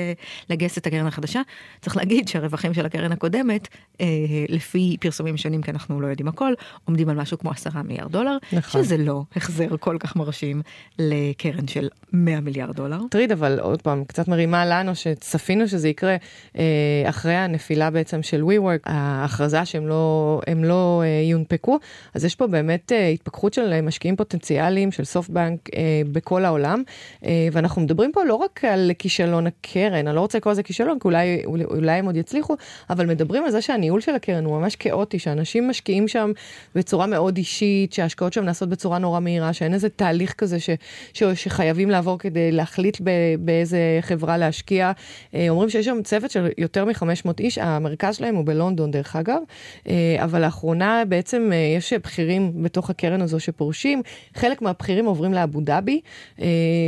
לגייס 0.50 0.78
את 0.78 0.88
הקרן 0.88 1.08
החדשה. 1.08 1.42
צריך 1.82 1.98
להגיד 1.98 2.28
שהרווחים 2.28 2.74
של 2.74 2.86
הקרן 2.86 3.12
הקודמת, 3.12 3.68
אה, 4.02 4.06
לפי 4.50 4.98
פרסומים 5.00 5.38
שונים, 5.38 5.62
כי 5.62 5.72
אנחנו 5.72 6.02
לא 6.02 6.08
יודעים 6.08 6.28
הכל, 6.28 6.54
עומדים 6.86 7.10
על 7.10 7.16
משהו 7.16 7.38
כמו 7.38 7.52
עשרה 7.52 7.84
מיליארד 7.84 8.12
דולר, 8.12 8.38
נכון. 8.54 8.84
שזה 8.84 8.98
לא 8.98 9.24
החזר 9.36 9.78
כל 9.80 9.98
כך 10.00 10.16
מרשים 10.16 10.62
לקרן 11.00 11.68
של 11.68 11.90
100 12.14 12.40
מיליארד 12.40 12.76
דולר. 12.76 13.00
טריד, 13.10 13.32
אבל 13.32 13.60
עוד 13.60 13.82
פעם, 13.82 14.04
קצת 14.04 14.28
מרימה 14.28 14.66
לנו 14.66 14.96
שצפינו 14.96 15.68
שזה 15.68 15.90
יקרה 15.90 16.16
אה, 16.58 16.64
אחרי 17.10 17.36
הנפילה 17.36 17.90
בעצם 17.90 18.24
של 18.24 18.42
WeWork, 18.42 18.82
ההכרזה 18.86 19.66
שהם 19.66 19.88
לא, 19.88 20.42
לא 20.64 21.02
אה, 21.06 21.30
יונפקו, 21.30 21.80
אז 22.14 22.26
יש 22.26 22.36
פה 22.36 22.48
באמת 22.48 22.92
אה, 22.92 23.08
התפכחות 23.08 23.54
של 23.54 23.82
משקיעים 23.82 24.16
פוטנציאליים 24.16 24.43
של 24.92 25.04
סופטבנק 25.04 25.60
אה, 25.76 26.02
בכל 26.12 26.46
העולם, 26.46 26.84
אה, 27.26 27.48
ואנחנו 27.52 27.82
מדברים 27.82 28.12
פה 28.12 28.24
לא 28.24 28.36
רק 28.36 28.66
על 28.66 28.92
כישלון 29.00 29.48
הקרן, 29.48 30.08
אני 30.08 30.16
לא 30.16 30.22
רוצה 30.22 30.38
לקרוא 30.38 30.54
לזה 30.54 30.64
כישלון, 30.64 31.00
כי 31.00 31.08
אולי, 31.08 31.42
אולי 31.46 31.92
הם 31.92 32.06
עוד 32.06 32.18
יצליחו, 32.18 32.56
אבל 32.90 33.06
מדברים 33.06 33.44
על 33.44 33.52
זה 33.52 33.62
שהניהול 33.62 34.02
של 34.02 34.16
הקרן 34.16 34.46
הוא 34.46 34.60
ממש 34.60 34.76
כאוטי, 34.76 35.20
שאנשים 35.20 35.68
משקיעים 35.68 36.08
שם 36.08 36.32
בצורה 36.76 37.06
מאוד 37.08 37.38
אישית, 37.38 37.94
שההשקעות 37.94 38.34
שם 38.34 38.44
נעשות 38.44 38.70
בצורה 38.70 38.98
נורא 38.98 39.20
מהירה, 39.20 39.54
שאין 39.54 39.74
איזה 39.74 39.90
תהליך 39.90 40.34
כזה 40.34 40.60
ש, 40.60 40.70
ש, 41.14 41.24
שחייבים 41.24 41.90
לעבור 41.90 42.20
כדי 42.20 42.52
להחליט 42.52 42.98
ב, 43.04 43.10
באיזה 43.40 44.00
חברה 44.02 44.38
להשקיע. 44.38 44.92
אה, 45.36 45.50
אומרים 45.50 45.70
שיש 45.70 45.86
שם 45.86 46.04
צוות 46.04 46.32
של 46.32 46.50
יותר 46.58 46.86
מ-500 46.86 47.32
איש, 47.40 47.58
המרכז 47.58 48.16
שלהם 48.16 48.36
הוא 48.36 48.46
בלונדון 48.46 48.92
דרך 48.92 49.16
אגב, 49.16 49.42
אה, 49.88 50.16
אבל 50.24 50.42
לאחרונה 50.42 51.04
בעצם 51.08 51.50
אה, 51.54 51.58
יש 51.78 51.94
בכירים 51.94 52.64
בתוך 52.64 52.90
הקרן 52.90 53.22
הזו 53.22 53.40
שפורשים, 53.40 54.02
חלק 54.36 54.62
מהבכירים 54.62 55.06
עוברים 55.06 55.34
לאבו 55.34 55.62
דאבי, 55.62 56.02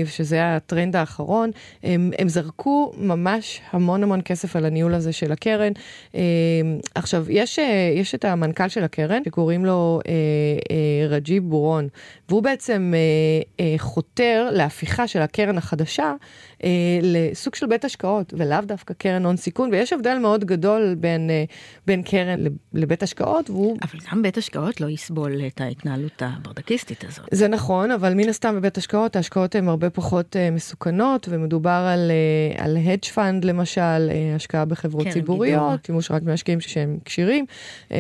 שזה 0.06 0.56
הטרנד 0.56 0.96
האחרון, 0.96 1.52
הם, 1.84 2.12
הם 2.20 2.30
זרקו 2.30 2.94
ממש 2.98 3.62
המון 3.72 4.04
המון 4.04 4.22
כסף 4.26 4.56
על 4.56 4.66
הניהול 4.66 4.94
הזה 4.94 5.14
של 5.14 5.32
הקרן. 5.32 5.72
אה, 6.16 6.22
עכשיו, 6.96 7.26
יש, 7.30 7.60
אה, 7.60 7.94
יש 7.96 8.16
את 8.16 8.26
המנכ"ל 8.26 8.68
של 8.68 8.84
הקרן, 8.84 9.22
שקוראים 9.26 9.66
לו 9.66 10.00
אה, 10.08 11.08
רג'יב 11.10 11.44
בורון, 11.44 11.88
והוא 12.30 12.44
בעצם 12.44 12.94
חותר 13.78 14.50
להפיכה 14.52 15.08
של 15.08 15.22
הקרן 15.22 15.58
החדשה 15.58 16.14
אה, 16.64 16.70
לסוג 17.02 17.56
של 17.56 17.66
בית 17.66 17.86
השקעות, 17.86 18.34
ולאו 18.38 18.62
דווקא 18.66 18.94
קרן 18.94 19.26
הון 19.26 19.38
סיכון, 19.38 19.70
ויש 19.72 19.94
הבדל 19.94 20.18
מאוד 20.18 20.46
גדול 20.46 20.96
בין, 21.00 21.30
אה, 21.30 21.44
בין 21.88 22.04
קרן 22.04 22.40
לבית 22.74 23.04
השקעות, 23.04 23.50
והוא... 23.50 23.78
אבל 23.82 24.00
גם 24.12 24.22
בית 24.22 24.38
השקעות 24.38 24.82
לא 24.82 24.88
יסבול 24.88 25.42
את 25.48 25.62
ההתנהלות 25.62 26.22
הברדקיסטית 26.22 27.04
הזאת. 27.08 27.26
זה 27.32 27.48
נכון, 27.48 27.92
אבל 27.92 28.14
מן 28.14 28.30
הסתם 28.30 28.56
בבית 28.56 28.78
השקעות, 28.78 29.16
ההשקעות 29.16 29.56
הן 29.56 29.68
הרבה 29.68 29.90
פחות 29.90 30.36
אה, 30.36 30.52
מסוכנות, 30.52 31.28
ומדובר 31.30 31.70
על, 31.70 32.12
אה, 32.12 32.64
על 32.64 32.78
hedge 32.78 33.16
fund 33.16 33.46
למשל, 33.46 33.82
אה, 33.82 34.36
השקעה 34.36 34.66
בחברות 34.66 35.08
ציבוריות, 35.08 35.86
שימוש 35.86 36.12
רק 36.12 36.24
משקיעים 36.24 36.62
שהם 36.62 36.98
כשירים, 37.06 37.46
אה, 37.92 37.98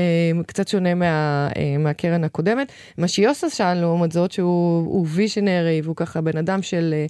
קצת 0.48 0.68
שונה 0.68 0.94
מה, 0.94 1.48
אה, 1.58 1.78
מהקרן 1.80 2.24
הקודמת. 2.24 2.72
מה 2.98 3.08
שיוסס 3.08 3.58
שאל 3.58 3.74
לעומת 3.74 4.12
זאת, 4.12 4.32
שהוא 4.32 5.08
וישנרי, 5.10 5.82
והוא 5.84 5.96
ככה 5.96 6.22
בן 6.22 6.38
אדם 6.38 6.62
של 6.62 6.94
אה, 6.94 7.06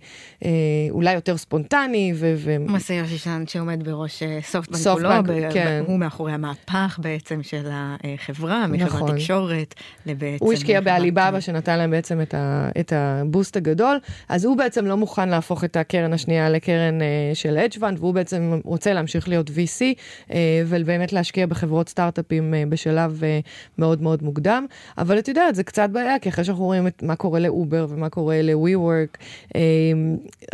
אה, 0.45 0.49
אולי 0.89 1.13
יותר 1.13 1.34
ספונטני. 1.37 2.13
ו... 2.15 2.35
מסעי 2.59 2.97
יושישן 2.97 3.43
שעומד 3.47 3.83
בראש 3.83 4.23
אה, 4.23 4.39
סופטבנק, 4.43 4.81
סופטבנק 4.81 5.29
לא, 5.29 5.51
כן. 5.53 5.83
הוא 5.87 5.99
מאחורי 5.99 6.31
המהפך 6.31 6.99
בעצם 7.01 7.43
של 7.43 7.67
החברה, 7.71 8.67
מחברת 8.67 8.87
נכון. 8.87 9.15
תקשורת 9.15 9.75
לבעצם... 10.05 10.45
הוא 10.45 10.53
השקיע 10.53 10.81
בעליבאבא 10.81 11.39
שנתן 11.39 11.77
להם 11.77 11.91
בעצם 11.91 12.21
את, 12.21 12.33
ה, 12.33 12.69
את 12.79 12.93
הבוסט 12.95 13.57
הגדול, 13.57 13.97
אז 14.29 14.45
הוא 14.45 14.57
בעצם 14.57 14.85
לא 14.85 14.97
מוכן 14.97 15.29
להפוך 15.29 15.63
את 15.63 15.75
הקרן 15.75 16.13
השנייה 16.13 16.49
לקרן 16.49 16.99
uh, 16.99 17.35
של 17.35 17.57
אדג'וונד, 17.57 17.99
והוא 17.99 18.13
בעצם 18.13 18.59
רוצה 18.63 18.93
להמשיך 18.93 19.29
להיות 19.29 19.49
VC, 19.49 19.81
uh, 20.29 20.33
ובאמת 20.67 21.13
להשקיע 21.13 21.45
בחברות 21.45 21.89
סטארט-אפים 21.89 22.53
uh, 22.53 22.69
בשלב 22.69 23.21
uh, 23.21 23.47
מאוד 23.77 24.01
מאוד 24.01 24.23
מוקדם. 24.23 24.65
אבל 24.97 25.19
את 25.19 25.27
יודעת, 25.27 25.55
זה 25.55 25.63
קצת 25.63 25.89
בעיה, 25.89 26.19
כי 26.19 26.29
אחרי 26.29 26.43
שאנחנו 26.43 26.63
רואים 26.63 26.87
את 26.87 27.03
מה 27.03 27.15
קורה 27.15 27.39
לאובר 27.39 27.85
ומה 27.89 28.09
קורה 28.09 28.41
ל-WeWork, 28.41 29.17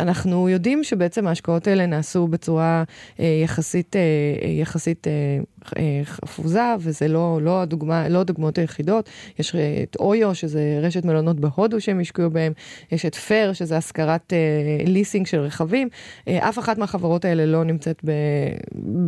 אנחנו 0.00 0.48
יודעים... 0.48 0.71
יודעים 0.72 0.84
שבעצם 0.84 1.26
ההשקעות 1.26 1.66
האלה 1.66 1.86
נעשו 1.86 2.26
בצורה 2.26 2.84
אה, 3.20 3.40
יחסית, 3.44 3.96
אה, 3.96 4.00
אה 4.42 4.48
יחסית 4.48 5.06
חפוזה, 6.04 6.74
וזה 6.78 7.08
לא, 7.08 7.38
לא, 7.42 7.62
הדוגמה, 7.62 8.08
לא 8.08 8.20
הדוגמאות 8.20 8.58
היחידות. 8.58 9.10
יש 9.38 9.54
את 9.82 9.96
אויו, 9.96 10.34
שזה 10.34 10.78
רשת 10.82 11.04
מלונות 11.04 11.40
בהודו 11.40 11.80
שהם 11.80 12.00
השקיעו 12.00 12.30
בהם, 12.30 12.52
יש 12.92 13.06
את 13.06 13.14
פר, 13.14 13.50
שזה 13.52 13.76
השכרת 13.76 14.32
אה, 14.32 14.38
ליסינג 14.86 15.26
של 15.26 15.40
רכבים. 15.40 15.88
אה, 16.28 16.48
אף 16.48 16.58
אחת 16.58 16.78
מהחברות 16.78 17.24
האלה 17.24 17.46
לא 17.46 17.64
נמצאת 17.64 18.00
ב, 18.04 18.12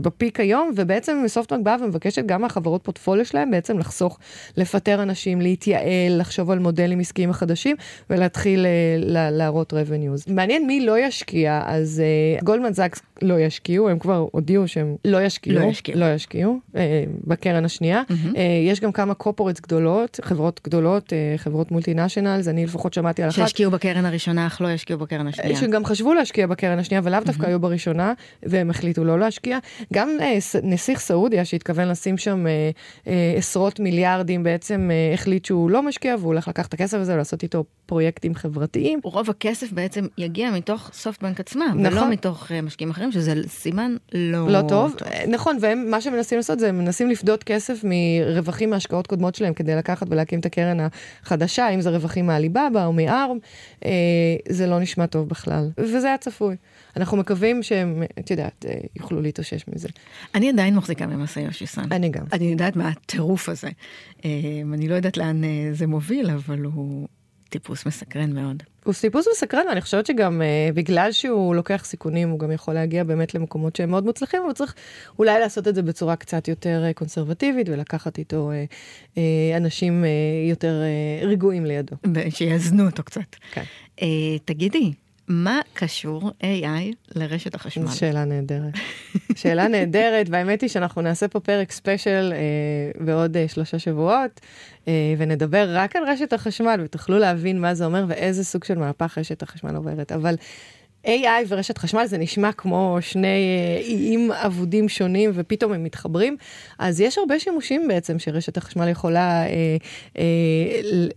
בפיק 0.02 0.40
היום, 0.40 0.70
ובעצם 0.76 1.25
סופטבנק 1.26 1.64
באה 1.64 1.76
ומבקשת 1.84 2.26
גם 2.26 2.42
מהחברות 2.42 2.84
פורטפוליו 2.84 3.25
שלהם 3.25 3.50
בעצם 3.50 3.78
לחסוך, 3.78 4.18
לפטר 4.56 5.02
אנשים, 5.02 5.40
להתייעל, 5.40 6.20
לחשוב 6.20 6.50
על 6.50 6.58
מודלים 6.58 7.00
עסקיים 7.00 7.30
החדשים, 7.30 7.76
ולהתחיל 8.11 8.66
אה, 8.66 9.30
להראות 9.30 9.73
revenues. 9.73 10.32
מעניין 10.32 10.66
מי 10.66 10.87
לא 10.87 10.99
ישקיע, 10.99 11.62
אז 11.66 12.02
גולדמן 12.42 12.68
uh, 12.68 12.73
זאקס 12.73 13.02
לא 13.23 13.40
ישקיעו, 13.40 13.88
הם 13.88 13.99
כבר 13.99 14.26
הודיעו 14.32 14.68
שהם 14.68 14.96
לא 15.04 15.23
ישקיעו. 15.23 15.61
לא 15.61 15.64
ישקיעו. 15.64 15.99
לא 15.99 16.14
ישקיעו 16.14 16.43
אה, 16.76 17.04
בקרן 17.26 17.64
השנייה. 17.64 18.02
Mm-hmm. 18.08 18.36
אה, 18.36 18.42
יש 18.66 18.80
גם 18.80 18.92
כמה 18.92 19.14
קופורטס 19.14 19.60
גדולות, 19.60 20.20
חברות 20.22 20.60
גדולות, 20.64 21.12
אה, 21.12 21.34
חברות 21.36 21.70
מולטינשיונלס, 21.70 22.48
אני 22.48 22.64
לפחות 22.64 22.94
שמעתי 22.94 23.22
על 23.22 23.28
אחת. 23.28 23.36
שהשקיעו 23.36 23.70
בקרן 23.70 24.04
הראשונה, 24.04 24.46
אך 24.46 24.60
לא 24.60 24.68
ישקיעו 24.68 24.98
בקרן 24.98 25.26
השנייה. 25.26 25.56
שגם 25.56 25.84
חשבו 25.84 26.14
להשקיע 26.14 26.46
בקרן 26.46 26.78
השנייה, 26.78 27.00
ולאו 27.04 27.20
mm-hmm. 27.20 27.26
דווקא 27.26 27.46
היו 27.46 27.60
בראשונה, 27.60 28.12
והם 28.42 28.70
החליטו 28.70 29.04
לא 29.04 29.18
להשקיע. 29.18 29.58
גם 29.92 30.08
אה, 30.20 30.38
נסיך 30.62 31.00
סעודיה, 31.00 31.44
שהתכוון 31.44 31.88
לשים 31.88 32.18
שם 32.18 32.46
אה, 32.46 32.70
אה, 33.06 33.34
עשרות 33.36 33.80
מיליארדים, 33.80 34.42
בעצם 34.42 34.90
אה, 34.92 35.14
החליט 35.14 35.44
שהוא 35.44 35.70
לא 35.70 35.82
משקיע, 35.82 36.16
והוא 36.18 36.26
הולך 36.26 36.48
לקחת 36.48 36.68
את 36.68 36.74
הכסף 36.74 36.98
הזה 36.98 37.14
ולעשות 37.14 37.42
איתו 37.42 37.64
פרויקטים 37.86 38.34
חברתיים. 38.34 39.00
רוב 39.04 39.30
הכסף 39.30 39.72
בעצם 39.72 40.06
יגיע 40.18 40.50
מתוך 40.50 40.90
סופטבנק 40.92 41.40
עצמם, 41.40 41.76
נכון. 41.80 41.98
ולא 41.98 42.10
מתוך 42.10 42.50
uh, 42.50 42.62
משקיעים 42.62 42.90
אחרים, 42.90 43.12
שזה 43.12 43.34
סימן 43.48 43.96
לא, 44.12 44.48
לא 44.48 44.62
טוב. 44.68 44.94
טוב. 44.98 45.08
נכון, 45.28 45.56
ומה 45.60 46.00
שהם 46.00 46.14
מנסים 46.37 46.53
לעשות 46.53 46.59
זה, 46.59 46.69
הם 46.69 46.79
מנסים 46.79 47.11
לפדות 47.11 47.45
כסף 47.45 47.85
מרווחים 47.85 48.71
מהשקעות 48.71 49.07
קודמות 49.07 49.35
שלהם 49.35 49.55
כדי 49.55 49.75
לקחת 49.75 50.07
ולהקים 50.11 50.41
את 50.41 50.47
הקרן 50.47 50.76
החדשה, 50.81 51.69
אם 51.69 51.81
זה 51.81 51.91
רווחים 51.91 52.26
מעליבאבא 52.26 52.87
או 52.87 52.93
מארם, 52.93 53.38
אה, 53.85 53.91
זה 54.49 54.67
לא 54.67 54.81
נשמע 54.81 55.07
טוב 55.07 55.29
בכלל, 55.29 55.71
וזה 55.79 56.07
היה 56.07 56.19
צפוי. 56.19 56.57
אנחנו 56.97 57.17
מקווים 57.17 57.62
שהם, 57.62 58.03
את 58.19 58.31
יודעת, 58.31 58.67
אה, 58.69 58.75
יוכלו 58.97 59.23
להתאושש 59.23 59.64
מזה. 59.69 59.88
אני 60.35 60.49
עדיין 60.49 60.76
מחזיקה 60.76 61.07
ממסע 61.07 61.41
יושיסן. 61.41 61.93
אני 61.93 62.09
גם. 62.09 62.25
אני 62.33 62.45
יודעת 62.45 62.76
מה 62.76 62.88
הטירוף 62.88 63.49
הזה. 63.49 63.69
אה, 64.25 64.31
אני 64.75 64.88
לא 64.88 64.95
יודעת 64.95 65.17
לאן 65.17 65.45
אה, 65.45 65.69
זה 65.73 65.87
מוביל, 65.87 66.31
אבל 66.31 66.59
הוא... 66.59 67.09
טיפוס 67.48 67.86
מסקרן 67.86 68.32
מאוד. 68.32 68.62
הוא 68.84 68.94
טיפוס 69.00 69.26
מסקרן, 69.32 69.62
ואני 69.68 69.80
חושבת 69.80 70.06
שגם 70.06 70.42
uh, 70.42 70.74
בגלל 70.74 71.12
שהוא 71.12 71.54
לוקח 71.54 71.84
סיכונים, 71.84 72.30
הוא 72.30 72.38
גם 72.38 72.52
יכול 72.52 72.74
להגיע 72.74 73.04
באמת 73.04 73.34
למקומות 73.34 73.76
שהם 73.76 73.90
מאוד 73.90 74.04
מוצלחים, 74.04 74.42
אבל 74.44 74.52
צריך 74.52 74.74
אולי 75.18 75.40
לעשות 75.40 75.68
את 75.68 75.74
זה 75.74 75.82
בצורה 75.82 76.16
קצת 76.16 76.48
יותר 76.48 76.84
uh, 76.90 76.94
קונסרבטיבית, 76.94 77.68
ולקחת 77.68 78.18
איתו 78.18 78.50
uh, 78.50 79.14
uh, 79.14 79.18
אנשים 79.56 80.04
uh, 80.04 80.50
יותר 80.50 80.82
uh, 81.22 81.26
רגועים 81.26 81.66
לידו. 81.66 81.96
שיאזנו 82.30 82.86
אותו 82.86 83.02
קצת. 83.02 83.36
כן. 83.52 83.62
Uh, 83.98 84.02
תגידי, 84.44 84.92
מה 85.28 85.61
קשור 85.75 86.31
AI 86.40 86.95
לרשת 87.14 87.54
החשמל? 87.54 87.90
שאלה 87.90 88.25
נהדרת. 88.25 88.73
שאלה 89.37 89.69
נהדרת, 89.69 90.26
והאמת 90.31 90.61
היא 90.61 90.71
שאנחנו 90.71 91.02
נעשה 91.02 91.28
פה 91.28 91.40
פרק 91.40 91.73
ספיישל 91.73 92.33
אה, 92.33 93.04
בעוד 93.04 93.37
אה, 93.37 93.49
שלושה 93.49 93.78
שבועות, 93.78 94.40
אה, 94.88 95.14
ונדבר 95.19 95.66
רק 95.69 95.97
על 95.97 96.02
רשת 96.07 96.33
החשמל, 96.33 96.81
ותוכלו 96.85 97.19
להבין 97.19 97.61
מה 97.61 97.75
זה 97.75 97.85
אומר 97.85 98.04
ואיזה 98.09 98.45
סוג 98.45 98.64
של 98.64 98.78
מהפך 98.78 99.19
רשת 99.19 99.43
החשמל 99.43 99.76
עוברת. 99.76 100.12
אבל 100.12 100.35
AI 101.04 101.44
ורשת 101.49 101.78
חשמל 101.78 102.06
זה 102.06 102.18
נשמע 102.18 102.52
כמו 102.52 102.99
שני 103.00 103.26
אה, 103.26 103.82
איים 103.87 104.32
אבודים 104.32 104.88
שונים 104.88 105.30
ופתאום 105.34 105.73
הם 105.73 105.84
מתחברים, 105.84 106.37
אז 106.78 107.00
יש 107.00 107.18
הרבה 107.18 107.38
שימושים 107.38 107.88
בעצם 107.88 108.18
שרשת 108.18 108.56
החשמל 108.56 108.88
יכולה 108.88 109.46
אה, 109.46 109.76
אה, 110.18 110.25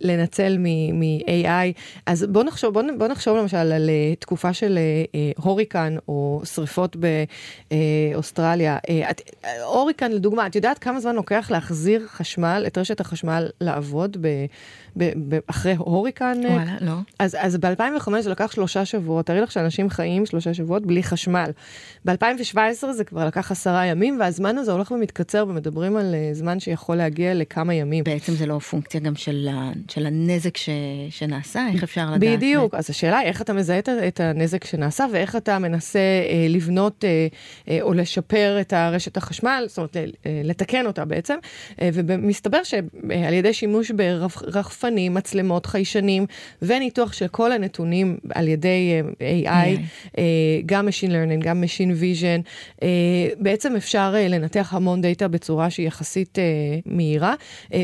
לנצל 0.02 0.58
מ-AI. 0.58 1.74
אז 2.06 2.26
בואו 2.30 2.44
נחשוב, 2.44 2.74
בוא, 2.74 2.84
בוא 2.98 3.08
נחשוב 3.08 3.38
למשל 3.38 3.58
על 3.58 3.90
אה, 3.90 4.16
תקופה 4.20 4.54
של 4.54 4.78
אה, 4.78 5.04
אה, 5.16 5.32
הוריקן 5.38 5.96
או 6.08 6.42
שריפות 6.46 6.96
באוסטרליה. 8.14 8.78
אה, 8.90 9.12
אה, 9.46 9.64
הוריקן 9.64 10.12
לדוגמה, 10.12 10.48
את 10.48 10.56
יודעת 10.56 10.78
כמה 10.78 11.00
זמן 11.00 11.16
לוקח 11.16 11.48
להחזיר 11.52 12.08
חשמל, 12.08 12.64
את 12.68 12.78
רשת 12.78 13.00
החשמל 13.00 13.48
לעבוד 13.62 14.18
ב, 14.22 14.28
אחרי 15.48 15.76
הוריקן? 15.78 16.38
וואלה, 16.50 16.76
לא. 16.82 16.94
אז, 17.20 17.38
אז 17.40 17.58
ב-2005 17.58 18.22
זה 18.22 18.30
לקח 18.30 18.52
שלושה 18.52 18.86
שבועות, 18.86 19.26
תארי 19.26 19.42
לך 19.42 19.52
שאנשים... 19.52 19.78
אנשים 19.78 19.90
חיים 19.90 20.26
שלושה 20.26 20.54
שבועות 20.54 20.86
בלי 20.86 21.04
חשמל. 21.04 21.52
ב-2017 22.06 22.92
זה 22.92 23.04
כבר 23.04 23.26
לקח 23.28 23.52
עשרה 23.52 23.86
ימים, 23.86 24.20
והזמן 24.20 24.58
הזה 24.58 24.72
הולך 24.72 24.92
ומתקצר, 24.92 25.46
ומדברים 25.48 25.98
על 25.98 26.16
uh, 26.16 26.36
זמן 26.36 26.60
שיכול 26.60 26.96
להגיע 26.96 27.34
לכמה 27.34 27.74
ימים. 27.74 28.04
בעצם 28.04 28.34
זה 28.34 28.46
לא 28.46 28.60
פונקציה 28.60 29.00
גם 29.00 29.16
של, 29.16 29.48
ה, 29.52 29.72
של 29.90 30.06
הנזק 30.06 30.58
ש, 30.58 30.70
שנעשה, 31.10 31.68
איך 31.74 31.84
אפשר 31.84 32.12
לדעת? 32.12 32.20
בדיוק, 32.20 32.76
אז 32.76 32.90
השאלה 32.90 33.18
היא 33.18 33.28
איך 33.28 33.42
אתה 33.42 33.54
מזהה 33.54 33.80
את 33.80 34.20
הנזק 34.20 34.64
שנעשה, 34.64 35.06
ואיך 35.12 35.36
אתה 35.36 35.60
מנסה 35.60 36.00
uh, 36.00 36.52
לבנות 36.52 37.04
uh, 37.04 37.68
uh, 37.68 37.72
או 37.82 37.94
לשפר 37.94 38.58
את 38.62 38.74
הרשת 38.74 39.18
החשמל, 39.18 39.66
זאת 39.68 39.78
אומרת, 39.78 39.98
לתקן 40.44 40.86
אותה 40.86 41.06
בעצם, 41.06 41.36
uh, 41.70 41.80
ומסתבר 41.94 42.64
שעל 42.64 43.34
ידי 43.34 43.54
שימוש 43.54 43.92
ברחפנים, 43.92 44.87
מצלמות, 44.96 45.66
חיישנים, 45.66 46.26
וניתוח 46.62 47.14
של 47.14 47.28
כל 47.28 47.52
הנתונים 47.52 48.18
על 48.34 48.48
ידי 48.48 49.02
uh, 49.02 49.48
AI, 49.48 49.82
אה, 50.18 50.24
גם 50.66 50.88
Machine 50.88 51.12
Learning, 51.12 51.44
גם 51.44 51.64
Machine 51.64 52.02
Vision. 52.02 52.50
אה, 52.84 52.88
בעצם 53.40 53.76
אפשר 53.76 54.14
אה, 54.16 54.28
לנתח 54.28 54.74
המון 54.74 55.02
דאטה 55.02 55.28
בצורה 55.28 55.70
שהיא 55.70 55.88
יחסית 55.88 56.38
מהירה, 56.86 57.34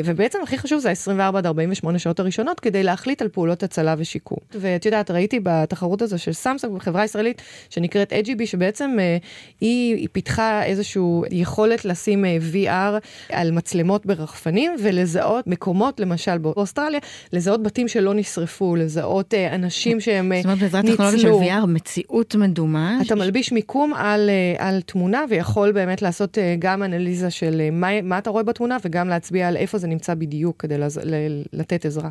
ובעצם 0.06 0.40
הכי 0.44 0.58
חשוב 0.58 0.80
זה 0.80 0.90
ה-24 0.90 1.38
עד 1.38 1.46
48 1.46 2.00
שעות 2.00 2.20
הראשונות 2.20 2.60
כדי 2.60 2.84
להחליט 2.84 3.22
על 3.22 3.28
פעולות 3.28 3.64
הצלה 3.64 3.96
ושיקום. 3.98 4.38
ואת 4.52 4.86
יודעת, 4.86 5.12
ראיתי 5.12 5.40
בתחרות 5.44 6.02
הזו 6.02 6.20
של 6.20 6.34
סמסונג 6.34 6.76
בחברה 6.76 7.04
ישראלית 7.04 7.42
שנקראת 7.70 8.14
AGB, 8.14 8.46
שבעצם 8.46 8.98
היא, 9.62 9.96
היא 9.96 10.08
פיתחה 10.12 10.64
איזושהי 10.64 11.02
יכולת 11.32 11.86
לשים 11.86 12.26
VR 12.54 13.00
על 13.30 13.52
מצלמות 13.52 14.06
ברחפנים 14.06 14.72
ולזהות 14.84 15.48
מקומות, 15.48 16.00
למשל 16.00 16.38
באוסטרליה, 16.38 16.93
לזהות 17.34 17.64
בתים 17.64 17.88
שלא 17.88 18.14
נשרפו, 18.14 18.76
לזהות 18.76 19.34
אנשים 19.34 20.00
שהם 20.00 20.32
ניצלו. 20.32 20.42
זאת 20.42 20.46
אומרת, 20.46 20.60
בעזרת 20.60 20.86
טכנולוגיה 20.86 21.20
של 21.20 21.64
VR 21.64 21.66
מציאות 21.66 22.36
מדומה. 22.36 23.00
אתה 23.06 23.16
מלביש 23.16 23.52
מיקום 23.52 23.94
על, 23.94 24.30
אה, 24.30 24.68
על 24.68 24.82
תמונה 24.82 25.22
ויכול 25.30 25.72
באמת 25.72 26.02
לעשות 26.02 26.38
אה, 26.38 26.56
גם 26.60 26.84
אנליזה 26.84 27.32
של 27.32 27.62
אה, 27.62 27.70
מה, 27.72 28.02
מה 28.02 28.18
אתה 28.18 28.30
רואה 28.30 28.44
בתמונה 28.44 28.78
וגם 28.86 29.10
להצביע 29.10 29.48
על 29.48 29.58
איפה 29.58 29.78
זה 29.78 29.88
נמצא 29.88 30.14
בדיוק 30.14 30.62
כדי 30.62 30.78
לז, 30.78 31.00
לתת 31.54 31.86
עזרה. 31.86 32.10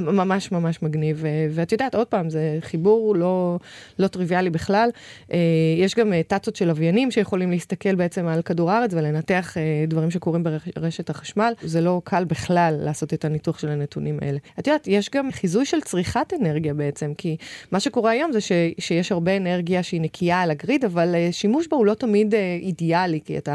ממש 0.00 0.52
ממש 0.52 0.82
מגניב, 0.82 1.24
ואת 1.50 1.72
יודעת, 1.72 1.94
עוד 1.94 2.06
פעם, 2.06 2.30
זה 2.30 2.58
חיבור 2.60 3.16
לא, 3.16 3.58
לא 3.98 4.06
טריוויאלי 4.06 4.50
בכלל. 4.50 4.90
אה, 5.32 5.38
יש 5.78 5.94
גם 5.94 6.12
טאצות 6.26 6.54
אה, 6.54 6.58
של 6.58 6.68
לוויינים 6.68 7.10
שיכולים 7.10 7.50
להסתכל 7.50 7.94
בעצם 7.94 8.26
על 8.26 8.42
כדור 8.42 8.70
הארץ 8.70 8.94
ולנתח 8.94 9.56
אה, 9.58 9.84
דברים 9.88 10.10
שקורים 10.10 10.44
ברשת 10.76 11.10
החשמל. 11.10 11.52
זה 11.62 11.80
לא 11.80 12.00
קל 12.04 12.24
בכלל 12.24 12.74
לעשות 12.80 13.14
את 13.14 13.24
הניתוח 13.24 13.58
של 13.58 13.68
הנתונים 13.68 14.18
האלה. 14.22 14.38
את 14.58 14.66
יודעת, 14.66 14.86
יש 14.86 15.10
גם 15.10 15.32
חיזוי 15.32 15.64
של 15.64 15.80
צריכת 15.80 16.32
אנרגיה 16.40 16.74
בעצם, 16.74 17.12
כי 17.18 17.36
מה 17.72 17.80
שקורה 17.80 18.10
היום 18.10 18.32
זה 18.32 18.40
ש, 18.40 18.52
שיש 18.78 19.12
הרבה 19.12 19.36
אנרגיה 19.36 19.82
שהיא 19.82 20.00
נקייה 20.00 20.40
על 20.40 20.50
הגריד, 20.50 20.84
אבל 20.84 21.14
שימוש 21.30 21.68
בה 21.70 21.76
הוא 21.76 21.86
לא 21.86 21.94
תמיד 21.94 22.34
אידיאלי, 22.60 23.20
כי 23.24 23.38
אתה 23.38 23.54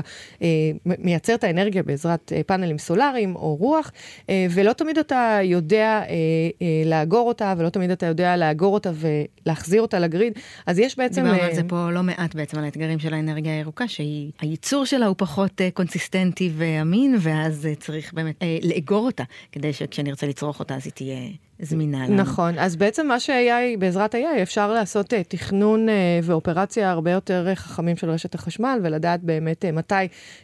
מייצר 0.85 1.35
את 1.35 1.43
האנרגיה 1.43 1.83
בעזרת 1.83 2.31
פאנלים 2.45 2.77
סולאריים 2.77 3.35
או 3.35 3.55
רוח, 3.55 3.91
ולא 4.49 4.73
תמיד 4.73 4.97
אתה 4.97 5.39
יודע 5.43 6.01
אה, 6.09 6.15
לאגור 6.85 7.27
אותה, 7.27 7.53
ולא 7.57 7.69
תמיד 7.69 7.91
אתה 7.91 8.05
יודע 8.05 8.37
לאגור 8.37 8.73
אותה 8.73 8.91
ולהחזיר 8.95 9.81
אותה 9.81 9.99
לגריד. 9.99 10.33
אז 10.65 10.79
יש 10.79 10.97
בעצם... 10.97 11.23
דיברנו 11.23 11.43
על 11.43 11.49
אה, 11.49 11.55
זה 11.55 11.61
פה 11.67 11.91
לא 11.91 12.03
מעט 12.03 12.35
בעצם, 12.35 12.57
על 12.57 12.63
האתגרים 12.63 12.99
של 12.99 13.13
האנרגיה 13.13 13.53
הירוקה, 13.53 13.85
שהייצור 13.87 14.85
שלה 14.85 15.05
הוא 15.05 15.15
פחות 15.17 15.61
אה, 15.61 15.69
קונסיסטנטי 15.71 16.51
ואמין, 16.57 17.17
ואז 17.19 17.67
צריך 17.79 18.13
באמת 18.13 18.43
לאגור 18.63 19.05
אותה, 19.05 19.23
כדי 19.51 19.73
שכשנרצה 19.73 20.27
לצרוך 20.27 20.59
אותה 20.59 20.75
אז 20.75 20.81
היא 20.85 20.93
תהיה... 20.93 21.17
זמינה 21.61 22.03
לנו. 22.07 22.15
נכון, 22.15 22.59
אז 22.59 22.75
בעצם 22.75 23.07
מה 23.07 23.19
שהיה, 23.19 23.77
בעזרת 23.79 24.15
AI, 24.15 24.41
אפשר 24.41 24.73
לעשות 24.73 25.13
uh, 25.13 25.15
תכנון 25.27 25.89
uh, 25.89 25.91
ואופרציה 26.23 26.91
הרבה 26.91 27.11
יותר 27.11 27.55
חכמים 27.55 27.97
של 27.97 28.09
רשת 28.09 28.35
החשמל, 28.35 28.79
ולדעת 28.83 29.23
באמת 29.23 29.65
uh, 29.65 29.71
מתי 29.71 29.93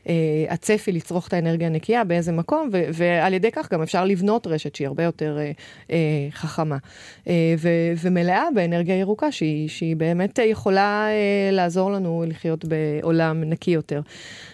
uh, 0.04 0.08
הצפי 0.50 0.92
לצרוך 0.92 1.28
את 1.28 1.34
האנרגיה 1.34 1.68
הנקייה, 1.68 2.04
באיזה 2.04 2.32
מקום, 2.32 2.70
ו- 2.72 2.84
ועל 2.94 3.34
ידי 3.34 3.52
כך 3.52 3.74
גם 3.74 3.82
אפשר 3.82 4.06
לבנות 4.06 4.48
רשת 4.48 4.76
שהיא 4.76 4.88
הרבה 4.88 5.04
יותר 5.04 5.38
uh, 5.38 5.90
uh, 5.90 5.92
חכמה. 6.32 6.78
Uh, 7.24 7.28
ו- 7.58 7.94
ומלאה 8.02 8.44
באנרגיה 8.56 9.00
ירוקה, 9.00 9.32
שהיא, 9.32 9.70
שהיא 9.70 9.96
באמת 9.96 10.40
יכולה 10.46 11.08
uh, 11.08 11.54
לעזור 11.56 11.92
לנו 11.92 12.24
לחיות 12.28 12.66
בעולם 12.66 13.44
נקי 13.44 13.72
יותר. 13.72 14.02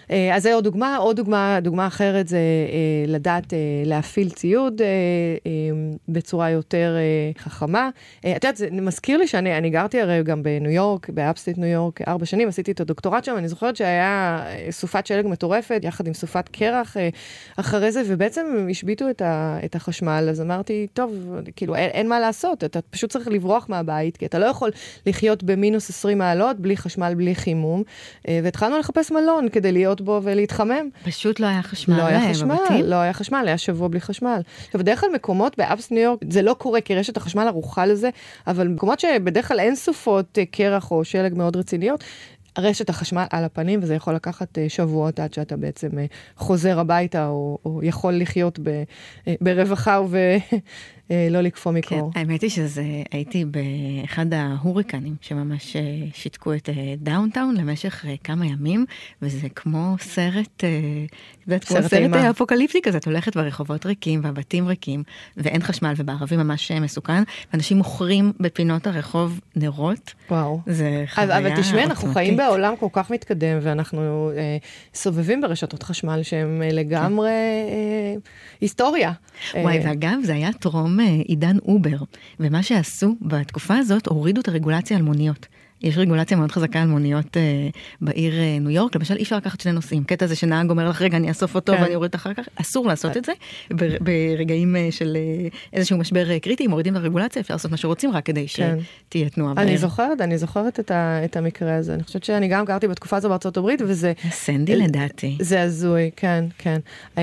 Uh, 0.08 0.12
אז 0.32 0.42
זה 0.42 0.54
עוד 0.54 0.64
דוגמה, 0.64 0.96
עוד 0.96 1.16
דוגמה, 1.16 1.58
דוגמה 1.62 1.86
אחרת 1.86 2.28
זה 2.28 2.38
uh, 2.38 3.10
לדעת 3.10 3.44
uh, 3.44 3.56
להפעיל 3.84 4.30
ציוד 4.30 4.80
uh, 4.80 4.84
uh, 4.84 5.98
בצורה 6.08 6.49
יותר 6.50 6.96
אה, 7.36 7.38
חכמה. 7.38 7.90
אה, 7.96 8.20
את 8.36 8.44
יודעת, 8.44 8.56
זה 8.56 8.68
מזכיר 8.72 9.18
לי 9.18 9.26
שאני 9.26 9.70
גרתי 9.70 10.00
הרי 10.00 10.22
גם 10.22 10.42
בניו 10.42 10.70
יורק, 10.70 11.08
ב 11.08 11.14
upstate 11.14 11.58
ניו 11.58 11.68
יורק, 11.68 12.00
ארבע 12.08 12.26
שנים, 12.26 12.48
עשיתי 12.48 12.72
את 12.72 12.80
הדוקטורט 12.80 13.24
שם, 13.24 13.34
אני 13.38 13.48
זוכרת 13.48 13.76
שהיה 13.76 14.42
אה, 14.46 14.66
סופת 14.70 15.06
שלג 15.06 15.26
מטורפת, 15.26 15.80
יחד 15.84 16.06
עם 16.06 16.14
סופת 16.14 16.48
קרח 16.48 16.96
אה, 16.96 17.00
אחרי 17.56 17.92
זה, 17.92 18.02
ובעצם 18.06 18.66
השביתו 18.70 19.10
את, 19.10 19.22
את 19.64 19.76
החשמל, 19.76 20.26
אז 20.30 20.40
אמרתי, 20.40 20.86
טוב, 20.92 21.40
כאילו, 21.56 21.74
אין, 21.74 21.90
אין 21.90 22.08
מה 22.08 22.20
לעשות, 22.20 22.64
אתה 22.64 22.80
פשוט 22.82 23.10
צריך 23.10 23.28
לברוח 23.28 23.66
מהבית, 23.68 24.16
כי 24.16 24.26
אתה 24.26 24.38
לא 24.38 24.46
יכול 24.46 24.70
לחיות 25.06 25.42
במינוס 25.42 25.90
20 25.90 26.18
מעלות, 26.18 26.60
בלי 26.60 26.76
חשמל, 26.76 27.14
בלי 27.16 27.34
חימום, 27.34 27.82
אה, 27.82 28.30
והתחלנו 28.42 28.78
לחפש 28.78 29.10
מלון 29.10 29.48
כדי 29.48 29.72
להיות 29.72 30.00
בו 30.00 30.20
ולהתחמם. 30.22 30.88
פשוט 31.04 31.40
לא 31.40 31.46
היה 31.46 31.62
חשמל 31.62 31.96
לא 31.96 32.02
היה 32.02 32.30
חשמל, 32.30 32.54
בבתים? 32.54 32.84
לא 32.84 32.96
היה 32.96 33.12
חשמל, 33.12 33.44
היה 33.46 33.58
שבוע 33.58 33.88
בלי 33.88 34.00
חשמל. 34.00 34.40
עכשיו, 34.66 34.80
בדרך 34.80 35.00
כלל 35.00 35.10
מקומות 35.14 35.58
ב 35.58 35.62
upstate 35.62 35.92
ניו 35.92 36.02
יורק, 36.02 36.20
זה 36.30 36.39
לא 36.42 36.54
קורה 36.58 36.80
כי 36.80 36.94
רשת 36.94 37.16
החשמל 37.16 37.46
ערוכה 37.46 37.86
לזה, 37.86 38.10
אבל 38.46 38.68
במקומות 38.68 39.00
שבדרך 39.00 39.48
כלל 39.48 39.60
אין 39.60 39.76
סופות 39.76 40.38
אה, 40.38 40.44
קרח 40.44 40.90
או 40.90 41.04
שלג 41.04 41.34
מאוד 41.34 41.56
רציניות, 41.56 42.04
רשת 42.58 42.88
החשמל 42.88 43.24
על 43.30 43.44
הפנים, 43.44 43.80
וזה 43.82 43.94
יכול 43.94 44.14
לקחת 44.14 44.58
אה, 44.58 44.68
שבועות 44.68 45.20
עד 45.20 45.34
שאתה 45.34 45.56
בעצם 45.56 45.98
אה, 45.98 46.04
חוזר 46.36 46.80
הביתה, 46.80 47.28
או, 47.28 47.58
או 47.64 47.80
יכול 47.82 48.14
לחיות 48.14 48.58
ב, 48.62 48.82
ברווחה 49.40 50.00
וב... 50.00 50.14
אה, 51.10 51.28
לא 51.30 51.40
לקפוא 51.40 51.72
מקור. 51.72 52.10
כן, 52.14 52.20
האמת 52.20 52.42
היא 52.42 52.50
שזה, 52.50 52.84
הייתי 53.10 53.44
באחד 53.44 54.34
ההוריקנים 54.34 55.14
שממש 55.20 55.76
אה, 55.76 55.82
שיתקו 56.14 56.54
את 56.54 56.68
אה, 56.68 56.94
downtown 56.98 57.56
למשך 57.56 58.04
כמה 58.24 58.46
ימים, 58.46 58.86
וזה 59.22 59.48
כמו 59.48 59.96
סרט, 60.00 60.64
יודעת, 61.46 61.64
כמו 61.64 61.76
סרט 61.82 62.12
אפוקליפטי 62.12 62.82
כזה, 62.82 62.98
את 62.98 63.06
הולכת 63.06 63.36
ברחובות 63.36 63.86
ריקים 63.86 64.20
והבתים 64.22 64.68
ריקים, 64.68 65.02
ואין 65.36 65.62
חשמל 65.62 65.92
ובערבים 65.96 66.38
ממש 66.38 66.72
מסוכן, 66.72 67.22
ואנשים 67.52 67.76
מוכרים 67.76 68.32
בפינות 68.40 68.86
הרחוב 68.86 69.40
נרות. 69.56 70.14
וואו. 70.30 70.60
זה 70.66 71.04
חוויה. 71.14 71.38
אבל 71.38 71.60
תשמעי, 71.60 71.84
אנחנו 71.84 72.12
חיים 72.12 72.36
בעולם 72.36 72.76
כל 72.76 72.88
כך 72.92 73.10
מתקדם, 73.10 73.58
ואנחנו 73.62 74.30
אה, 74.36 74.56
סובבים 74.94 75.40
ברשתות 75.40 75.82
חשמל 75.82 76.22
שהן 76.22 76.62
לגמרי 76.62 77.30
אה, 77.30 78.14
היסטוריה. 78.60 79.12
וואי, 79.54 79.78
אה, 79.78 79.82
ואגב, 79.84 80.16
זה 80.22 80.34
היה 80.34 80.52
טרום 80.52 80.99
עידן 81.02 81.58
אובר, 81.58 81.96
ומה 82.40 82.62
שעשו 82.62 83.16
בתקופה 83.20 83.76
הזאת, 83.76 84.06
הורידו 84.06 84.40
את 84.40 84.48
הרגולציה 84.48 84.96
על 84.96 85.02
מוניות. 85.02 85.46
יש 85.82 85.98
רגולציה 85.98 86.36
מאוד 86.36 86.52
חזקה 86.52 86.82
על 86.82 86.88
מוניות 86.88 87.36
אה, 87.36 87.68
בעיר 88.00 88.34
אה, 88.40 88.58
ניו 88.60 88.70
יורק, 88.70 88.96
למשל 88.96 89.16
אי 89.16 89.22
אפשר 89.22 89.36
לקחת 89.36 89.60
שני 89.60 89.72
נוסעים, 89.72 90.04
קטע 90.04 90.26
זה 90.26 90.36
שנהג 90.36 90.70
אומר 90.70 90.88
לך 90.88 91.02
רגע 91.02 91.16
אני 91.16 91.28
אאסוף 91.28 91.54
אותו 91.54 91.72
כן. 91.76 91.82
ואני 91.82 91.94
אוריד 91.94 92.14
אחר 92.14 92.34
כך, 92.34 92.44
אסור 92.56 92.86
לעשות 92.86 93.16
את 93.16 93.24
זה, 93.24 93.32
בר, 93.70 93.88
ברגעים 94.00 94.76
אה, 94.76 94.88
של 94.90 95.16
אה, 95.16 95.48
איזשהו 95.72 95.98
משבר 95.98 96.30
אה, 96.30 96.38
קריטי, 96.40 96.66
מורידים 96.66 96.96
את 96.96 97.00
הרגולציה, 97.00 97.40
אפשר 97.42 97.54
לעשות 97.54 97.70
מה 97.70 97.76
שרוצים 97.76 98.10
רק 98.12 98.26
כדי 98.26 98.46
כן. 98.48 98.78
שתהיה 99.08 99.28
תנועה 99.28 99.52
אני 99.56 99.64
בעיר. 99.66 99.78
זוכרת, 99.78 100.20
אני 100.20 100.38
זוכרת 100.38 100.80
את, 100.80 100.90
ה, 100.90 101.24
את 101.24 101.36
המקרה 101.36 101.76
הזה. 101.76 101.94
אני 101.94 102.02
חושבת 102.02 102.24
שאני 102.24 102.48
גם 102.48 102.64
גרתי 102.64 102.88
בתקופה 102.88 103.16
הזו 103.16 103.28
בארצות 103.28 103.56
הברית, 103.56 103.82
וזה 103.86 104.12
סנדי 104.30 104.76
לדעתי. 104.76 105.36
זה 105.40 105.62
הזוי, 105.62 106.10
כן, 106.16 106.44
כן. 106.58 106.80
אה, 107.18 107.22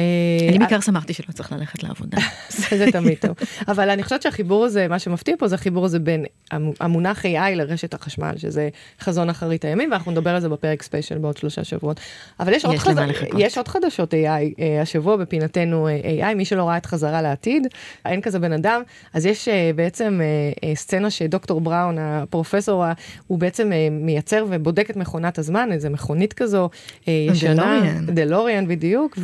אני 0.50 0.60
בעיקר 0.60 0.80
שמחתי 0.80 1.14
שלא 1.14 1.34
צריך 1.34 1.52
ללכת 1.52 1.84
לעבודה. 1.84 2.18
זה 2.78 2.86
תמיד 2.92 3.18
טוב. 3.22 3.36
אבל 3.68 3.90
אני 3.90 4.04
חושבת 4.04 4.22
שהחיבור 4.22 4.66
הזה, 4.66 4.88
מה 4.88 5.00
שמפתיע 5.00 5.36
פה 5.40 5.48
זה 5.48 5.56
החיבור 5.56 5.86
הזה 5.86 6.00
בין 6.00 6.26
המ- 6.52 6.72
המונח 6.80 7.26
AI 7.26 7.56
לרשת 7.56 7.94
החשמל, 7.94 8.34
שזה 8.48 8.70
חזון 9.02 9.30
אחרית 9.30 9.66
הימים, 9.66 9.92
ואנחנו 9.92 10.12
נדבר 10.12 10.30
על 10.30 10.42
זה 10.42 10.50
בפרק 10.50 10.84
ספיישל 10.84 11.18
בעוד 11.18 11.38
שלושה 11.38 11.64
שבועות. 11.64 12.00
אבל 12.40 12.54
יש, 12.54 12.66
עוד, 12.66 12.76
יש 12.76 12.88
למה 12.88 13.14
חז... 13.14 13.26
יש 13.38 13.58
עוד 13.58 13.68
חדשות 13.68 14.14
AI 14.14 14.18
אה, 14.60 14.82
השבוע 14.82 15.16
בפינתנו 15.18 15.88
אה, 15.88 16.00
AI, 16.32 16.36
מי 16.36 16.46
שלא 16.46 16.64
ראה 16.64 16.78
את 16.78 16.86
חזרה 16.86 17.22
לעתיד, 17.22 17.68
אין 18.06 18.22
כזה 18.22 18.40
בן 18.40 18.54
אדם, 18.54 18.82
אז 19.14 19.26
יש 19.26 19.48
אה, 19.48 19.72
בעצם 19.76 20.20
אה, 20.22 20.70
אה, 20.70 20.76
סצנה 20.76 21.10
שדוקטור 21.10 21.62
בראון, 21.62 21.98
הפרופסור, 22.00 22.84
ה- 22.86 22.94
הוא 23.28 23.40
בעצם 23.40 23.72
אה, 23.72 23.88
מייצר 23.92 24.46
ובודק 24.50 24.90
את 24.90 24.96
מכונת 24.96 25.38
הזמן, 25.40 25.70
איזה 25.72 25.90
מכונית 25.90 26.34
כזו 26.34 26.70
אה, 27.08 27.14
ישנה. 27.32 27.54
דלוריאן. 27.80 28.06
דלוריאן 28.06 28.68
בדיוק, 28.68 29.18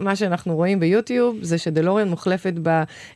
ומה 0.00 0.16
שאנחנו 0.16 0.56
רואים 0.56 0.80
ביוטיוב 0.80 1.36
זה 1.42 1.58
שדלוריאן 1.58 2.08
מוחלפת 2.08 2.52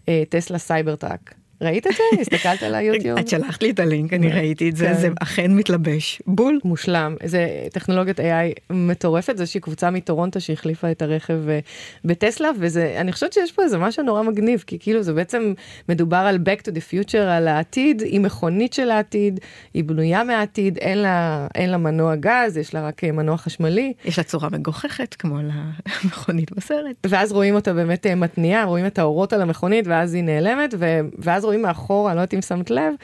בטסלה 0.08 0.58
Cybertruck. 0.58 1.34
ראית 1.64 1.86
את 1.86 1.92
זה? 1.92 2.02
הסתכלת 2.20 2.62
על 2.62 2.74
ה-YouTube? 2.74 3.18
את 3.18 3.28
שלחת 3.28 3.62
לי 3.62 3.70
את 3.70 3.80
הלינק, 3.80 4.12
אני 4.12 4.28
ראיתי 4.28 4.70
את 4.70 4.76
זה, 4.76 4.86
כן. 4.86 4.94
זה 4.94 5.08
אכן 5.20 5.56
מתלבש. 5.56 6.22
בול. 6.26 6.60
מושלם. 6.64 7.16
זה 7.24 7.46
טכנולוגיית 7.72 8.20
AI 8.20 8.60
מטורפת, 8.70 9.36
זו 9.36 9.42
איזושהי 9.42 9.60
קבוצה 9.60 9.90
מטורונטו 9.90 10.40
שהחליפה 10.40 10.90
את 10.90 11.02
הרכב 11.02 11.48
אה, 11.48 11.58
בטסלה, 12.04 12.50
וזה, 12.58 12.94
אני 13.00 13.12
חושבת 13.12 13.32
שיש 13.32 13.52
פה 13.52 13.62
איזה 13.62 13.78
משהו 13.78 14.02
נורא 14.02 14.22
מגניב, 14.22 14.64
כי 14.66 14.78
כאילו 14.78 15.02
זה 15.02 15.12
בעצם 15.12 15.54
מדובר 15.88 16.16
על 16.16 16.36
Back 16.36 16.60
to 16.60 16.70
the 16.70 16.92
Future, 16.92 17.18
על 17.18 17.48
העתיד, 17.48 18.02
היא 18.02 18.20
מכונית 18.20 18.72
של 18.72 18.90
העתיד, 18.90 19.40
היא 19.74 19.84
בנויה 19.84 20.24
מהעתיד, 20.24 20.78
אין 20.78 20.98
לה, 20.98 21.46
אין 21.54 21.70
לה 21.70 21.76
מנוע 21.76 22.16
גז, 22.16 22.56
יש 22.56 22.74
לה 22.74 22.86
רק 22.86 23.04
אה, 23.04 23.12
מנוע 23.12 23.36
חשמלי. 23.36 23.92
יש 24.04 24.18
לה 24.18 24.24
צורה 24.24 24.48
מגוחכת 24.48 25.14
כמו 25.14 25.38
למכונית 26.04 26.52
בסרט. 26.52 26.96
ואז 27.06 27.32
רואים 27.32 27.54
אותה 27.54 27.72
באמת 27.72 28.06
אה, 28.06 28.14
מתניעה, 28.14 28.64
רואים 28.64 28.86
את 28.86 28.98
האורות 28.98 29.32
על 29.32 29.42
המכונית, 29.42 29.86
ואז 29.86 30.14
היא 30.14 30.24
נעלמת, 30.24 30.74
ו... 30.78 31.00
ואז 31.18 31.44
רואים 31.44 31.53
מאחורה, 31.62 32.10
אני 32.10 32.16
לא 32.16 32.20
יודעת 32.20 32.34
אם 32.34 32.42
שמת 32.42 32.70
לב, 32.70 32.94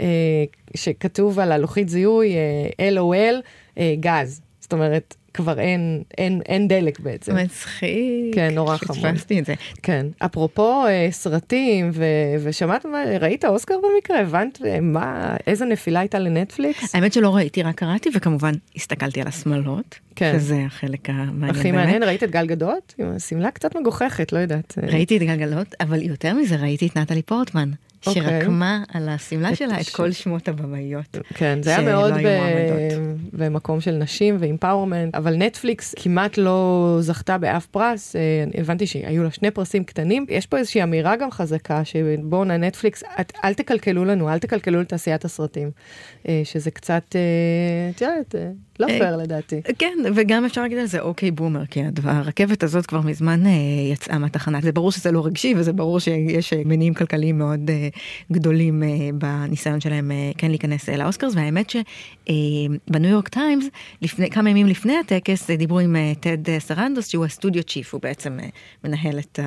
אה, 0.00 0.06
שכתוב 0.74 1.38
על 1.38 1.52
הלוחית 1.52 1.88
זיהוי 1.88 2.34
אה, 2.80 2.90
LOL 2.96 3.34
אה, 3.78 3.94
גז. 4.00 4.40
זאת 4.60 4.72
אומרת, 4.72 5.14
כבר 5.34 5.60
אין, 5.60 6.02
אין, 6.18 6.40
אין 6.46 6.68
דלק 6.68 7.00
בעצם. 7.00 7.36
מצחיק. 7.36 8.34
כן, 8.34 8.54
נורא 8.54 8.76
חמוד. 8.76 8.98
פספסתי 8.98 9.38
את 9.38 9.46
זה. 9.46 9.54
כן. 9.82 10.06
אפרופו 10.18 10.86
אה, 10.86 11.08
סרטים, 11.10 11.90
ו... 11.94 12.04
ושמעת, 12.42 12.86
ראית 13.20 13.44
אוסקר 13.44 13.74
במקרה? 13.82 14.20
הבנת 14.20 14.58
אה, 14.64 14.80
מה, 14.80 15.36
איזה 15.46 15.64
נפילה 15.64 16.00
הייתה 16.00 16.18
לנטפליקס? 16.18 16.94
האמת 16.94 17.12
שלא 17.12 17.36
ראיתי, 17.36 17.62
רק 17.62 17.74
קראתי, 17.74 18.10
וכמובן 18.14 18.52
הסתכלתי 18.76 19.20
על 19.20 19.28
השמלות, 19.28 19.98
כן. 20.20 20.38
שזה 20.38 20.62
החלק 20.66 21.10
המעניין 21.10 21.50
הכי 21.50 21.62
באמת. 21.72 21.84
מעניין, 21.84 22.02
ראית 22.02 22.22
את 22.24 22.30
גל 22.30 22.46
גדות? 22.46 22.94
עם 22.98 23.12
השמלה 23.16 23.50
קצת 23.50 23.76
מגוחכת, 23.76 24.32
לא 24.32 24.38
יודעת. 24.38 24.78
ראיתי 24.82 25.16
את 25.16 25.22
גלגלות, 25.22 25.74
אבל 25.80 26.02
יותר 26.02 26.34
מזה 26.34 26.56
ראיתי 26.56 26.86
את 26.86 26.96
נטלי 26.96 27.22
פורטמן, 27.22 27.70
אוקיי. 28.06 28.22
שרקמה 28.22 28.82
על 28.88 29.08
השמלה 29.08 29.52
את 29.52 29.56
שלה 29.56 29.80
את 29.80 29.84
ש- 29.84 29.90
כל 29.90 30.12
שמות 30.12 30.48
הבמאיות. 30.48 31.18
כן, 31.34 31.58
זה 31.62 31.70
היה 31.70 31.92
מאוד 31.92 32.14
ב... 32.14 32.38
במקום 33.32 33.80
של 33.80 33.90
נשים 33.92 34.36
ואימפאורמנט, 34.40 35.14
אבל 35.14 35.34
נטפליקס 35.36 35.94
כמעט 35.98 36.38
לא 36.38 36.96
זכתה 37.00 37.38
באף 37.38 37.66
פרס, 37.66 38.16
אה, 38.16 38.20
הבנתי 38.54 38.86
שהיו 38.86 39.22
לה 39.22 39.30
שני 39.30 39.50
פרסים 39.50 39.84
קטנים. 39.84 40.26
יש 40.28 40.46
פה 40.46 40.56
איזושהי 40.58 40.82
אמירה 40.82 41.16
גם 41.16 41.30
חזקה, 41.30 41.84
שבואנה 41.84 42.56
נטפליקס, 42.56 43.02
את, 43.20 43.32
אל 43.44 43.54
תקלקלו 43.54 44.04
לנו, 44.04 44.28
אל 44.30 44.38
תקלקלו 44.38 44.80
לתעשיית 44.80 45.24
הסרטים, 45.24 45.70
אה, 46.28 46.40
שזה 46.44 46.70
קצת, 46.70 47.16
אה, 47.16 47.90
את 47.96 48.00
יודעת, 48.00 48.34
לא 48.80 48.86
אה, 48.86 48.98
פייר 48.98 49.16
לדעתי. 49.16 49.60
כן, 49.78 49.98
וגם 50.14 50.44
אפשר 50.44 50.62
להגיד 50.62 50.78
על 50.78 50.86
זה 50.86 51.00
אוקיי 51.00 51.30
בומר, 51.30 51.66
כי 51.66 51.82
הרכבת 52.04 52.62
הזאת 52.62 52.86
כבר 52.86 53.00
מזמן 53.00 53.46
אה, 53.46 53.52
יצאה 53.92 54.18
מהתחנה. 54.18 54.58
זה 54.62 54.72
ברור 54.72 54.92
שזה 54.92 55.12
לא 55.12 55.26
רגשי, 55.26 55.54
וזה 55.56 55.72
ברור 55.72 56.00
שיש 56.00 56.52
אה, 56.52 56.62
מניעים 56.64 56.94
כלכליים 56.94 57.38
מאוד 57.38 57.70
גדולים 58.32 58.82
בניסיון 59.14 59.80
שלהם 59.80 60.10
כן 60.38 60.50
להיכנס 60.50 60.88
ל-Oscars, 60.88 61.34
והאמת 61.36 61.70
שב-New 61.70 63.10
York 63.10 63.28
Times, 63.28 63.64
כמה 64.30 64.50
ימים 64.50 64.66
לפני 64.66 64.96
הטקס, 64.98 65.50
דיברו 65.50 65.78
עם 65.78 65.96
טד 66.20 66.58
סרנדוס, 66.58 67.08
שהוא 67.08 67.24
הסטודיו 67.24 67.62
צ'יף, 67.62 67.94
הוא 67.94 68.02
בעצם 68.02 68.38
מנהל 68.84 69.18
את 69.18 69.38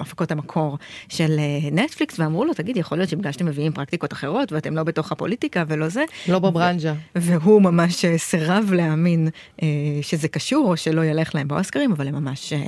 הפקות 0.00 0.30
המקור 0.30 0.78
של 1.08 1.36
נטפליקס, 1.72 2.20
ואמרו 2.20 2.44
לו, 2.44 2.54
תגיד, 2.54 2.76
יכול 2.76 2.98
להיות 2.98 3.10
שבגלל 3.10 3.32
שאתם 3.32 3.46
מביאים 3.46 3.72
פרקטיקות 3.72 4.12
אחרות, 4.12 4.52
ואתם 4.52 4.76
לא 4.76 4.82
בתוך 4.82 5.12
הפוליטיקה 5.12 5.64
ולא 5.68 5.88
זה, 5.88 6.04
לא 6.28 6.38
בברנז'ה. 6.38 6.94
והוא 7.16 7.62
ממש 7.62 8.04
אה, 8.04 8.18
סירב 8.46 8.72
להאמין 8.72 9.28
אה, 9.62 9.66
שזה 10.02 10.28
קשור 10.28 10.68
או 10.70 10.76
שלא 10.76 11.04
ילך 11.04 11.34
להם 11.34 11.48
באוסקרים, 11.48 11.92
אבל 11.92 12.08
הם 12.08 12.14
ממש, 12.14 12.52
אה, 12.52 12.58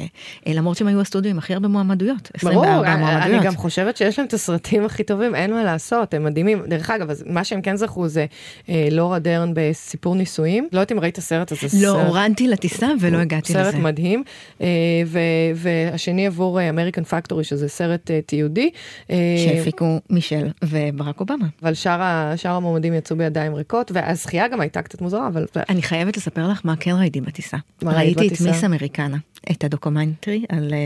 אה, 0.47 0.53
למרות 0.53 0.77
שהם 0.77 0.87
היו 0.87 1.01
הסטודיו 1.01 1.31
עם 1.31 1.39
הכי 1.39 1.55
הרבה 1.55 1.69
מועמדויות, 1.69 2.31
ברור, 2.43 2.65
24 2.65 2.93
אני 2.95 3.01
מועמדויות. 3.01 3.45
גם 3.45 3.57
חושבת 3.57 3.97
שיש 3.97 4.19
להם 4.19 4.29
את 4.29 4.33
הסרטים 4.35 4.85
הכי 4.85 5.05
טובים, 5.05 5.35
אין 5.35 5.51
מה 5.55 5.65
לעשות, 5.65 6.15
הם 6.15 6.25
מדהימים. 6.25 6.63
דרך 6.69 6.91
אגב, 6.91 7.11
מה 7.27 7.45
שהם 7.45 7.63
כן 7.63 7.77
זכו 7.77 8.09
זה 8.09 8.27
אה, 8.69 8.89
לורה 8.91 9.19
דרן 9.19 9.51
בסיפור 9.55 10.15
נישואים. 10.15 10.69
לא 10.73 10.79
יודעת 10.79 10.93
אם 10.93 11.01
ראית 11.01 11.13
את 11.13 11.19
הסרט 11.19 11.53
הזה. 11.53 11.67
לא, 11.87 11.93
סרט- 11.93 12.07
הורדתי 12.07 12.49
לטיסה 12.49 12.89
ולא 13.01 13.19
הגעתי 13.19 13.53
סרט 13.53 13.67
לזה. 13.67 13.79
מדהים, 13.79 14.23
אה, 14.61 14.67
ו- 15.07 15.19
והשני 15.55 16.27
עבור 16.27 16.69
American 16.69 17.05
Factory, 17.05 17.45
שזה 17.45 17.69
סרט 17.69 18.11
אה, 18.11 18.21
תיעודי. 18.27 18.71
אה, 19.11 19.17
שהפיקו 19.45 20.01
מישל 20.11 20.49
וברק 20.65 21.21
אובמה. 21.21 21.47
אבל 21.63 21.75
שאר 21.75 22.01
שאר 22.37 22.53
המועמדים 22.53 22.95
יצאו 22.95 23.17
בידיים 23.17 23.55
ריקות, 23.55 23.91
והזכייה 23.95 24.49
גם 24.49 24.61
הייתה 24.61 24.83
קצת 24.83 25.01
מוזרה, 25.01 25.29
אבל 25.29 25.47
אני 25.69 25.83
חייבת 25.83 26.17
לספר 26.17 26.49
לך 26.49 26.61
מה 26.65 26.77
כן 26.77 26.95
ראיתי 26.99 27.21
בטיסה. 27.21 27.57
מה 27.83 27.93
ראית 27.93 28.17
ראיתי 28.19 28.27
את 28.27 28.33
בטיסה? 28.33 28.51
מיס 28.51 28.65
אמריקנה, 28.65 29.17
את 29.51 29.65
הדוקומנטרי 29.65 30.45
על 30.49 30.75
אה, 30.75 30.79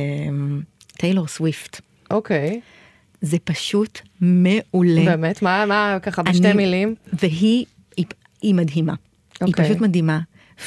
טיילור 0.93 1.27
סוויפט. 1.29 1.81
אוקיי, 2.11 2.61
זה 3.21 3.37
פשוט 3.45 4.01
מעולה. 4.21 5.05
באמת, 5.05 5.43
מה, 5.43 5.67
מה 5.67 5.99
ככה 6.03 6.23
בשתי 6.23 6.47
אני- 6.47 6.53
מילים? 6.57 6.95
והיא 7.13 7.65
היא, 7.97 8.07
היא 8.43 8.55
מדהימה. 8.55 8.95
היא 9.41 9.49
אוקיי. 9.49 9.65
פשוט 9.65 9.81
מדהימה. 9.81 10.21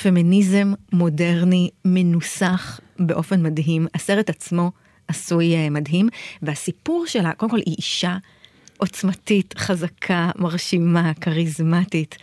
פמיניזם 0.04 0.74
מודרני 0.94 1.70
מנוסח 1.86 2.80
באופן 3.00 3.44
מדהים. 3.44 3.88
הסרט 3.94 4.30
עצמו 4.30 4.72
עשוי 5.08 5.56
אה, 5.56 5.70
מדהים, 5.70 6.10
והסיפור 6.42 7.06
שלה, 7.08 7.32
קודם 7.34 7.50
כל 7.52 7.60
היא 7.66 7.76
אישה 7.78 8.18
עוצמתית, 8.78 9.54
חזקה, 9.58 10.32
מרשימה, 10.36 11.12
כריזמטית, 11.22 12.18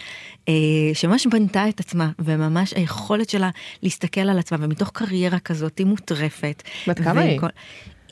אה, 0.48 0.54
שממש 0.94 1.26
בנתה 1.26 1.68
את 1.68 1.80
עצמה, 1.80 2.10
וממש 2.18 2.72
היכולת 2.76 3.30
שלה 3.30 3.50
להסתכל 3.82 4.20
על 4.20 4.38
עצמה, 4.38 4.58
ומתוך 4.60 4.90
קריירה 4.90 5.38
כזאת 5.38 5.78
היא 5.78 5.86
מוטרפת. 5.86 6.62
בת 6.86 7.00
כמה 7.00 7.20
היא? 7.20 7.40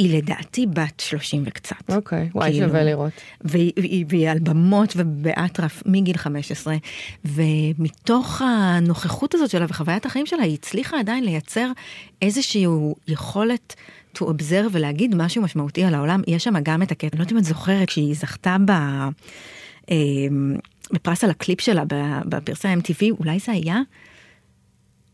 היא 0.01 0.17
לדעתי 0.17 0.67
בת 0.67 1.01
30 1.01 1.43
וקצת. 1.47 1.77
אוקיי, 1.89 2.29
וואי, 2.35 2.51
כאילו, 2.51 2.69
שווה 2.69 2.85
לראות. 2.85 3.13
והיא, 3.41 3.73
והיא, 3.77 4.05
והיא 4.09 4.31
על 4.31 4.39
במות 4.39 4.93
ובאטרף 4.97 5.83
מגיל 5.87 6.17
15, 6.17 6.77
ומתוך 7.25 8.43
הנוכחות 8.45 9.35
הזאת 9.35 9.51
שלה 9.51 9.67
וחוויית 9.69 10.07
החיים 10.07 10.27
שלה, 10.27 10.43
היא 10.43 10.55
הצליחה 10.55 10.99
עדיין 10.99 11.25
לייצר 11.25 11.71
איזושהי 12.23 12.65
יכולת 13.09 13.75
to 14.17 14.21
observe 14.21 14.69
ולהגיד 14.73 15.15
משהו 15.15 15.43
משמעותי 15.43 15.85
על 15.85 15.95
העולם. 15.95 16.23
יש 16.27 16.45
שם 16.45 16.55
גם 16.63 16.83
את 16.83 16.93
הקטע, 16.93 17.09
אני 17.13 17.19
לא 17.19 17.23
יודעת 17.23 17.33
אם 17.33 17.39
את 17.39 17.45
זוכרת, 17.45 17.89
כשהיא 17.89 18.15
זכתה 18.15 18.57
ב... 18.65 18.71
אה, 19.91 19.97
בפרס 20.93 21.25
על 21.25 21.31
הקליפ 21.31 21.61
שלה 21.61 21.83
בפרסי 22.25 22.69
ה-MTV, 22.69 23.03
אולי 23.19 23.39
זה 23.39 23.53
היה? 23.53 23.81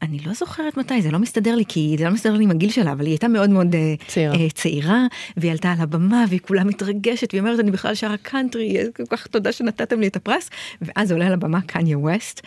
אני 0.09 0.19
לא 0.27 0.33
זוכרת 0.33 0.77
מתי, 0.77 1.03
זה 1.03 1.11
לא 1.11 1.19
מסתדר 1.19 1.55
לי, 1.55 1.64
כי 1.69 1.97
זה 1.99 2.05
לא 2.05 2.11
מסתדר 2.11 2.33
לי 2.33 2.45
עם 2.45 2.51
הגיל 2.51 2.71
שלה, 2.71 2.92
אבל 2.92 3.05
היא 3.05 3.12
הייתה 3.12 3.29
מאוד 3.29 3.51
מאוד 3.51 3.75
אה, 3.75 3.95
צעירה. 4.07 4.35
אה, 4.35 4.51
צעירה, 4.51 5.07
והיא 5.37 5.53
עלתה 5.53 5.73
על 5.73 5.79
הבמה, 5.81 6.25
והיא 6.29 6.40
כולה 6.40 6.64
מתרגשת, 6.64 7.29
והיא 7.33 7.40
אומרת, 7.40 7.61
אני 7.61 7.71
בכלל 7.71 7.95
שרה 7.95 8.16
קאנטרי, 8.16 8.77
כל 8.97 9.03
כך 9.11 9.27
תודה 9.27 9.53
שנתתם 9.53 10.01
לי 10.01 10.07
את 10.07 10.16
הפרס, 10.16 10.51
ואז 10.83 11.12
עולה 11.12 11.27
על 11.27 11.33
הבמה 11.33 11.61
קניה 11.61 11.99
ווסט, 11.99 12.40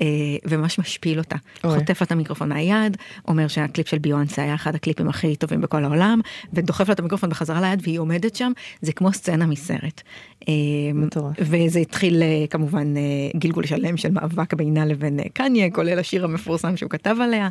אה, 0.00 0.06
וממש 0.44 0.78
משפיל 0.78 1.18
אותה. 1.18 1.36
אוי. 1.64 1.78
חוטף 1.78 2.00
לה 2.00 2.04
את 2.04 2.12
המיקרופון 2.12 2.48
מהיד, 2.48 2.96
אומר 3.28 3.48
שהקליפ 3.48 3.88
של 3.88 3.98
ביונסה 3.98 4.42
היה 4.42 4.54
אחד 4.54 4.74
הקליפים 4.74 5.08
הכי 5.08 5.36
טובים 5.36 5.60
בכל 5.60 5.84
העולם, 5.84 6.20
ודוחף 6.52 6.88
לה 6.88 6.94
את 6.94 7.00
המיקרופון 7.00 7.30
בחזרה 7.30 7.60
ליד, 7.60 7.80
והיא 7.82 7.98
עומדת 7.98 8.36
שם, 8.36 8.52
זה 8.82 8.92
כמו 8.92 9.12
סצנה 9.12 9.46
מסרט. 9.46 10.02
מטורף. 10.94 11.36
וזה 11.38 11.78
התחיל 11.78 12.22
כמובן 12.50 12.94
גלגול 13.36 13.66
שלם 13.66 13.96
של 13.96 14.10
מאבק 14.10 14.54
בינה 14.54 14.86
לבין 14.86 15.20
קניה, 15.32 15.70
כולל 15.70 15.98
השיר 15.98 16.24
המפורסם 16.24 16.76
שהוא 16.76 16.90
כתב 16.90 17.05
נכתב 17.06 17.20
עליה, 17.20 17.48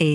אה, 0.00 0.06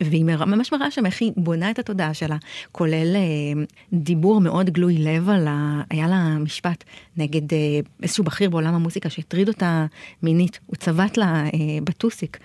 והיא 0.00 0.24
ממש 0.24 0.72
מראה 0.72 0.90
שם 0.90 1.06
איך 1.06 1.22
היא 1.22 1.32
בונה 1.36 1.70
את 1.70 1.78
התודעה 1.78 2.14
שלה, 2.14 2.36
כולל 2.72 3.16
אה, 3.16 3.62
דיבור 3.92 4.40
מאוד 4.40 4.70
גלוי 4.70 4.98
לב 4.98 5.28
על 5.28 5.46
ה... 5.48 5.82
היה 5.90 6.08
לה 6.08 6.38
משפט 6.38 6.84
נגד 7.16 7.56
איזשהו 8.02 8.24
בכיר 8.24 8.50
בעולם 8.50 8.74
המוזיקה 8.74 9.10
שהטריד 9.10 9.48
אותה 9.48 9.86
מינית, 10.22 10.60
הוא 10.66 10.76
צבט 10.76 11.16
לה 11.16 11.44
בטוסיק 11.84 12.38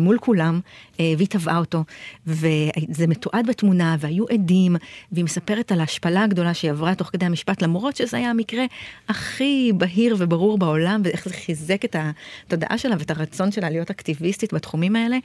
מול 0.00 0.18
כולם, 0.18 0.60
והיא 0.98 1.28
תבעה 1.28 1.58
אותו, 1.58 1.84
וזה 2.26 3.06
מתועד 3.08 3.46
בתמונה, 3.46 3.96
והיו 4.00 4.24
עדים, 4.30 4.76
והיא 5.12 5.24
מספרת 5.24 5.72
על 5.72 5.80
ההשפלה 5.80 6.22
הגדולה 6.22 6.54
שהיא 6.54 6.70
עברה 6.70 6.94
תוך 6.94 7.08
כדי 7.08 7.26
המשפט, 7.26 7.62
למרות 7.62 7.96
שזה 7.96 8.16
היה 8.16 8.30
המקרה 8.30 8.64
הכי 9.08 9.72
בהיר 9.76 10.16
וברור 10.18 10.58
בעולם, 10.58 11.00
ואיך 11.04 11.28
זה 11.28 11.34
חיזק 11.34 11.84
את 11.84 11.96
התודעה 11.98 12.78
שלה 12.78 12.94
ואת 12.98 13.10
הרצון 13.10 13.52
שלה 13.52 13.70
להיות 13.70 13.90
אקטיביסטית 13.90 14.54
בתחומים 14.54 14.96
האלה, 14.96 15.16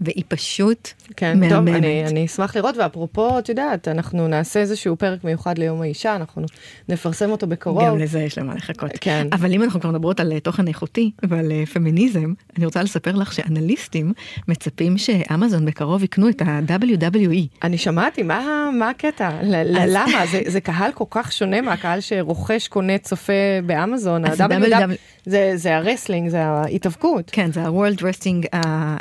והיא 0.00 0.24
פשוט 0.28 0.88
כן, 1.16 1.40
מהממת. 1.40 1.52
טוב, 1.52 1.68
אני, 1.68 2.04
אני 2.06 2.26
אשמח 2.26 2.56
לראות, 2.56 2.76
ואפרופו, 2.76 3.38
את 3.38 3.48
יודעת, 3.48 3.88
אנחנו 3.88 4.28
נעשה 4.28 4.60
איזשהו 4.60 4.96
פרק 4.96 5.24
מיוחד 5.24 5.58
ליום 5.58 5.82
האישה, 5.82 6.16
אנחנו 6.16 6.42
נפרסם 6.88 7.30
אותו 7.30 7.46
בקרוב. 7.46 7.84
גם 7.84 7.98
לזה 7.98 8.20
יש 8.20 8.38
למה 8.38 8.54
לחכות. 8.54 8.90
כן. 9.00 9.26
אבל 9.32 9.52
אם 9.52 9.62
אנחנו 9.62 9.80
כבר 9.80 9.90
מדברות 9.90 10.20
על 10.20 10.38
תוכן 10.38 10.68
איכותי 10.68 11.10
ועל 11.22 11.52
אה, 11.52 11.66
פמיניזם, 11.66 12.32
אני 12.56 12.66
רוצה 12.66 12.82
לספר 12.82 13.12
לך 13.12 13.32
שאנליסטים 13.32 13.97
מצפים 14.48 14.98
שאמזון 14.98 15.64
בקרוב 15.64 16.04
יקנו 16.04 16.28
את 16.28 16.42
ה-WWE. 16.42 17.62
אני 17.62 17.78
שמעתי, 17.78 18.22
מה, 18.22 18.70
מה 18.78 18.90
הקטע? 18.90 19.28
אז... 19.28 19.46
למה? 19.88 20.26
זה, 20.30 20.42
זה 20.46 20.60
קהל 20.60 20.92
כל 20.92 21.04
כך 21.10 21.32
שונה 21.32 21.60
מהקהל 21.60 22.00
שרוכש, 22.00 22.68
קונה, 22.68 22.98
צופה 22.98 23.32
באמזון. 23.66 24.24
ה-WWE... 24.24 24.94
זה, 25.28 25.52
זה 25.54 25.76
ה-wrestling, 25.76 26.28
זה 26.28 26.42
ההתאבקות. 26.42 27.30
כן, 27.32 27.52
זה 27.52 27.62
ה-World 27.62 27.98
Wrestling 27.98 28.46
uh, 28.54 28.58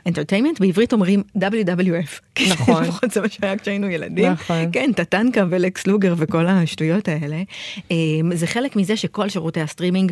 Entertainment, 0.10 0.60
בעברית 0.60 0.94
אומרים 0.94 1.24
WWF. 1.38 2.40
נכון. 2.52 2.84
לפחות 2.84 3.12
זה 3.12 3.22
מה 3.22 3.30
שהיה 3.30 3.58
כשהיינו 3.58 3.90
ילדים. 3.90 4.32
נכון. 4.32 4.70
כן, 4.72 4.92
טטנקה 4.96 5.44
ולקס 5.50 5.88
לוגר 5.88 6.14
וכל 6.18 6.48
השטויות 6.48 7.08
האלה. 7.08 7.42
Um, 7.78 7.82
זה 8.34 8.48
חלק 8.48 8.76
מזה 8.76 8.98
שכל 8.98 9.30
שירותי 9.30 9.62
ה-streaming 9.62 10.12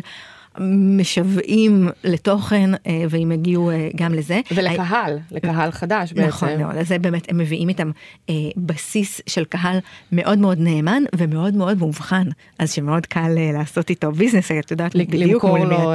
משוועים 0.60 1.88
לתוכן 2.04 2.70
אה, 2.74 3.04
והם 3.10 3.30
הגיעו 3.30 3.70
אה, 3.70 3.88
גם 3.96 4.14
לזה. 4.14 4.40
ולקהל, 4.54 5.18
לקהל 5.30 5.70
חדש 5.70 6.12
בעצם. 6.12 6.28
נכון 6.28 6.58
מאוד, 6.58 6.76
אז 6.76 6.88
זה 6.88 6.98
באמת 6.98 7.30
הם 7.30 7.38
מביאים 7.38 7.68
איתם 7.68 7.90
אה, 8.30 8.34
בסיס 8.56 9.20
של 9.26 9.44
קהל 9.44 9.78
מאוד 10.12 10.38
מאוד 10.38 10.58
נאמן 10.60 11.02
ומאוד 11.16 11.54
מאוד 11.54 11.78
מאובחן, 11.78 12.26
אז 12.58 12.72
שמאוד 12.72 13.06
קל 13.06 13.28
לעשות 13.52 13.90
איתו 13.90 14.12
business, 14.12 14.52
את 14.52 14.70
יודעת 14.70 14.96
בדיוק 14.96 15.44
מול 15.44 15.58
מי 15.58 15.64
את... 15.64 15.70
למכור 15.70 15.86
לו 15.86 15.92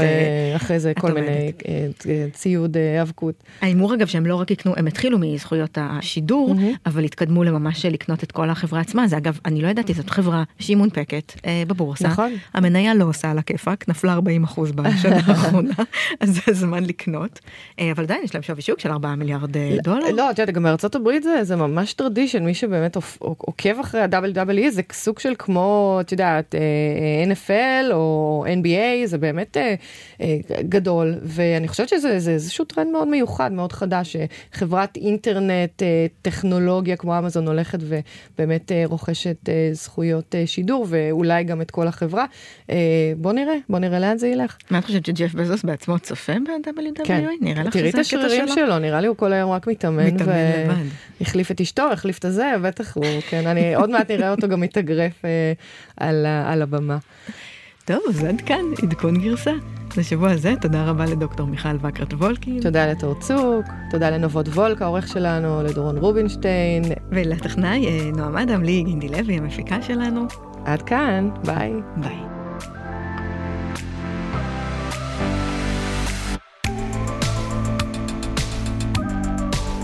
אחרי 0.55 0.79
זה 0.79 0.93
כל 0.99 1.11
מיני 1.11 1.51
ציוד 2.33 2.77
היאבקות. 2.77 3.35
ההימור 3.61 3.93
אגב 3.93 4.07
שהם 4.07 4.25
לא 4.25 4.35
רק 4.35 4.51
יקנו, 4.51 4.73
הם 4.77 4.87
התחילו 4.87 5.19
מזכויות 5.19 5.77
השידור, 5.81 6.55
אבל 6.85 7.03
התקדמו 7.03 7.43
לממש 7.43 7.85
לקנות 7.85 8.23
את 8.23 8.31
כל 8.31 8.49
החברה 8.49 8.79
עצמה, 8.79 9.07
זה 9.07 9.17
אגב, 9.17 9.39
אני 9.45 9.61
לא 9.61 9.67
ידעתי, 9.67 9.93
זאת 9.93 10.09
חברה 10.09 10.43
שהיא 10.59 10.77
מונפקת 10.77 11.33
בבורסה, 11.67 12.07
נכון. 12.07 12.31
המניה 12.53 12.93
לא 12.93 13.05
עושה 13.05 13.31
על 13.31 13.37
הכיפאק, 13.37 13.89
נפלה 13.89 14.13
40 14.13 14.43
אחוז 14.51 14.71
בשנה 14.71 15.15
האחרונה, 15.27 15.73
אז 16.19 16.35
זה 16.35 16.41
הזמן 16.47 16.83
לקנות. 16.83 17.39
אה, 17.79 17.91
אבל 17.91 18.03
עדיין 18.03 18.23
יש 18.23 18.35
להם 18.35 18.43
שווי 18.43 18.61
שוק 18.61 18.79
של 18.79 18.91
4 18.91 19.15
מיליארד 19.15 19.57
אה, 19.57 19.69
לא, 19.75 19.81
דולר. 19.81 20.11
לא, 20.11 20.31
את 20.31 20.39
יודעת, 20.39 20.55
גם 20.55 20.63
בארצות 20.63 20.95
הברית 20.95 21.23
זה, 21.23 21.43
זה 21.43 21.55
ממש 21.55 21.93
tradition, 21.93 22.45
מי 22.45 22.53
שבאמת 22.53 22.97
עוקב 23.19 23.79
אחרי 23.79 24.01
ה-WWE 24.01 24.69
זה 24.69 24.81
סוג 24.91 25.19
של 25.19 25.33
כמו, 25.39 25.97
את 26.01 26.11
יודעת, 26.11 26.55
אה, 26.55 27.33
NFL 27.33 27.93
או 27.93 28.45
NBA, 28.61 29.05
זה 29.05 29.17
באמת 29.17 29.57
גדול, 30.61 31.15
ואני 31.23 31.67
חושבת 31.67 31.89
שזה 31.89 32.19
זה 32.19 32.31
איזשהו 32.31 32.65
טרנד 32.65 32.91
מאוד 32.91 33.07
מיוחד, 33.07 33.51
מאוד 33.51 33.71
חדש, 33.71 34.15
שחברת 34.53 34.97
אינטרנט, 34.97 35.83
טכנולוגיה 36.21 36.95
כמו 36.95 37.17
אמזון 37.17 37.47
הולכת 37.47 37.79
ובאמת 37.81 38.71
רוכשת 38.85 39.49
זכויות 39.71 40.35
שידור, 40.45 40.85
ואולי 40.89 41.43
גם 41.43 41.61
את 41.61 41.71
כל 41.71 41.87
החברה. 41.87 42.25
בוא 43.17 43.33
נראה, 43.33 43.55
בוא 43.69 43.79
נראה 43.79 43.99
לאן 43.99 44.17
זה 44.17 44.27
ילך. 44.27 44.40
לך. 44.45 44.57
מה 44.71 44.79
את 44.79 44.85
חושבת 44.85 45.05
שג'ף 45.05 45.33
בזוס 45.33 45.63
בעצמו 45.63 45.99
צופה 45.99 46.33
ב-WWE? 46.33 47.03
כן. 47.03 47.25
נראה 47.41 47.63
לך 47.63 47.73
שזה 47.73 47.87
הקטע 47.87 48.03
שלו? 48.03 48.19
תראי 48.19 48.39
את 48.39 48.39
השרירים 48.39 48.47
שלו, 48.47 48.79
נראה 48.79 49.01
לי 49.01 49.07
הוא 49.07 49.17
כל 49.17 49.33
היום 49.33 49.51
רק 49.51 49.67
מתאמן. 49.67 50.05
מתאמן 50.05 50.33
לבד. 50.33 50.75
החליף 51.21 51.51
את 51.51 51.61
אשתו, 51.61 51.91
החליף 51.91 52.17
את 52.19 52.25
הזה, 52.25 52.51
בטח 52.61 52.95
הוא, 52.95 53.05
כן, 53.29 53.47
אני 53.47 53.75
עוד 53.75 53.89
מעט 53.89 54.11
נראה 54.11 54.31
אותו 54.31 54.47
גם 54.47 54.59
מתאגרף 54.59 55.25
אה, 55.25 55.53
על, 55.97 56.25
על 56.45 56.61
הבמה. 56.61 56.97
טוב, 57.85 57.99
אז 58.09 58.23
עד 58.23 58.41
כאן 58.41 58.65
עדכון 58.83 59.21
גרסה. 59.21 59.51
לשבוע 59.97 60.31
הזה, 60.31 60.53
תודה 60.61 60.85
רבה 60.85 61.05
לדוקטור 61.05 61.47
מיכל 61.47 61.69
וקרת 61.81 62.13
וולקין. 62.13 62.59
תודה 62.61 62.87
לתור 62.87 63.19
צוק, 63.19 63.65
תודה 63.91 64.09
לנבות 64.09 64.47
וולק, 64.47 64.81
העורך 64.81 65.07
שלנו, 65.07 65.63
לדורון 65.63 65.97
רובינשטיין. 65.97 66.83
ולטכנאי 67.11 67.85
אה, 67.85 68.11
נועם 68.15 68.37
אדם, 68.37 68.63
לי 68.63 68.83
גינדי 68.83 69.09
לוי, 69.09 69.37
המפיקה 69.37 69.81
שלנו. 69.81 70.27
עד 70.65 70.81
כאן, 70.81 71.29
ביי. 71.45 71.73
ביי. 71.97 72.40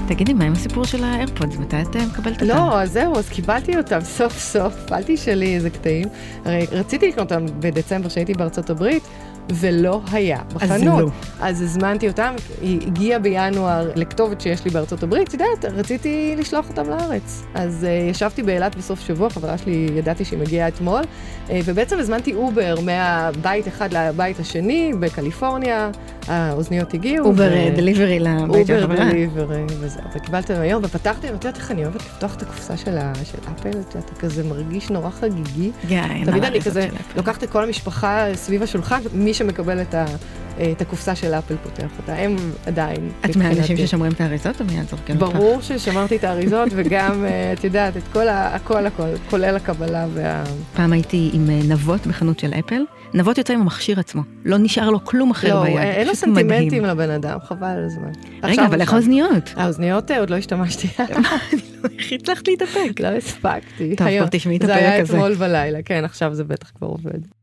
תגידי, 0.08 0.34
מה 0.34 0.46
עם 0.46 0.54
הסיפור 0.54 0.86
של 0.86 1.04
ה-AirPods? 1.03 1.58
מתי 1.58 1.82
את 1.82 1.96
אה, 1.96 2.06
מקבלת 2.06 2.41
אותם? 2.41 2.48
לא, 2.48 2.86
זהו, 2.86 3.17
אז 3.17 3.30
קיבלתי 3.30 3.78
אותם 3.78 4.00
סוף 4.17 4.39
סוף. 4.39 4.91
אל 4.91 5.04
תשאלי 5.06 5.56
איזה 5.56 5.70
קטעים. 5.70 6.08
הרי 6.46 6.65
רציתי 6.72 7.08
לקנות 7.08 7.32
אותם 7.32 7.46
בדצמבר 7.60 8.10
כשהייתי 8.10 8.34
בארצות 8.34 8.70
הברית. 8.70 9.04
ולא 9.50 10.02
היה 10.12 10.39
בחנות. 10.54 10.72
אז 10.72 10.84
לא. 10.84 11.10
אז 11.39 11.62
הזמנתי 11.62 12.08
אותם, 12.08 12.36
היא 12.62 12.88
הגיעה 12.88 13.20
בינואר 13.20 13.91
לכתובת 13.96 14.41
שיש 14.41 14.65
לי 14.65 14.72
בארצות 14.72 15.04
הברית, 15.04 15.28
את 15.28 15.34
יודעת, 15.34 15.65
רציתי 15.65 16.36
לשלוח 16.38 16.70
אותם 16.70 16.89
לארץ. 16.89 17.43
אז 17.54 17.86
uh, 17.89 18.12
ישבתי 18.12 18.43
באילת 18.43 18.76
בסוף 18.76 19.00
שבוע, 19.00 19.30
חברה 19.30 19.58
שלי, 19.58 19.88
ידעתי 19.96 20.26
שהיא 20.26 20.39
מגיעה 20.39 20.67
אתמול, 20.67 21.02
uh, 21.02 21.52
ובעצם 21.65 22.00
הזמנתי 22.00 22.34
אובר 22.34 22.76
מהבית 22.82 23.67
אחד 23.67 23.93
לבית 23.93 24.39
השני 24.39 24.91
בקליפורניה, 25.00 25.89
האוזניות 26.27 26.93
הגיעו. 26.93 27.25
Uber. 27.25 27.49
Delivery 27.75 28.19
לבית 28.19 28.67
של 28.67 28.77
החברה. 28.83 28.95
Uber 28.95 29.12
delivery, 29.12 29.63
וזהו. 29.79 30.01
וקיבלתי 30.15 30.53
אותם 30.53 30.61
היום, 30.61 30.83
ופתחתי, 30.85 31.27
ואת 31.31 31.43
יודעת 31.45 31.57
איך 31.57 31.71
אני 31.71 31.83
אוהבת 31.83 32.01
לפתוח 32.01 32.35
את 32.35 32.41
הקופסה 32.41 32.77
של, 32.77 32.97
אפל, 32.97 33.69
את 33.69 33.95
יודעת, 33.95 34.17
כזה 34.19 34.43
מרגיש 34.43 34.89
נורא 34.89 35.09
חגיגי. 35.09 35.71
תמיד 36.25 36.43
אני 36.43 36.61
כזה 36.61 36.87
לוקחת 37.15 37.43
את 37.43 37.49
כל 37.49 37.63
המשפחה 37.63 38.25
סביב 38.33 38.63
השולחן, 38.63 38.99
מי 39.13 39.33
שמקבל 39.33 39.81
את, 39.81 39.93
ה, 39.93 40.05
את 40.72 40.82
הקופסה 40.82 41.15
של 41.15 41.34
אפל 41.34 41.56
פותח 41.63 41.89
אותה, 41.98 42.13
הם 42.13 42.36
עדיין. 42.65 43.10
את 43.26 43.36
מהאנשים 43.36 43.78
ששומרים 43.78 44.12
את 44.12 44.22
האריזות 44.22 44.62
או 44.62 44.65
מיד 44.65 44.89
זורקים 44.89 45.22
אותך? 45.22 45.36
ברור 45.36 45.62
ששמרתי 45.62 46.15
את 46.15 46.24
האריזות 46.24 46.70
וגם, 46.76 47.26
אה, 47.26 47.54
את 47.54 47.63
יודעת, 47.63 47.98
את 47.98 48.04
כל 48.13 48.28
ה, 48.28 48.56
הכל 48.56 48.86
הכל, 48.86 49.08
כולל 49.30 49.56
הקבלה 49.56 50.08
וה... 50.13 50.43
פעם 50.76 50.93
הייתי 50.93 51.30
עם 51.34 51.50
אה, 51.50 51.60
נבות 51.70 52.08
בחנות 52.08 52.39
של 52.39 52.54
אפל, 52.54 52.82
נבות 53.13 53.38
יוצא 53.38 53.54
עם 53.54 53.62
המכשיר 53.62 54.00
עצמו, 54.00 54.22
לא 54.46 54.58
נשאר 54.58 54.89
לו 54.89 55.06
כלום 55.06 55.32
אחר 55.32 55.56
לא, 55.56 55.63
ביד. 55.63 55.76
לא, 55.76 55.82
אין 55.82 56.08
לו 56.08 56.15
סנטימנטים 56.15 56.86
לבן 56.86 57.10
אדם, 57.10 57.38
חבל 57.43 57.67
על 57.67 57.86
הזמן. 57.86 58.12
רגע, 58.43 58.65
אבל 58.65 58.82
איך 58.82 58.93
האוזניות? 58.93 59.54
האוזניות 59.56 60.12
עוד 60.12 60.30
לא 60.30 60.36
השתמשתי. 60.36 60.88
איך 62.00 62.12
הצלחת 62.12 62.48
להתאפק? 62.48 63.00
לא 63.00 63.08
הספקתי. 63.08 63.96
טוב, 63.96 64.08
בוא 64.20 64.28
תשמעי 64.32 64.58
את 64.58 64.63
הפרק 64.63 64.76
הזה. 64.76 64.84
זה 64.84 64.93
היה 64.93 65.04
אתמול 65.04 65.34
בלילה, 65.36 65.80
כן, 65.86 66.06
עכשיו 66.06 66.34
זה 66.34 66.43
בטח 66.43 66.72
כבר 66.76 66.88
עובד. 66.88 67.37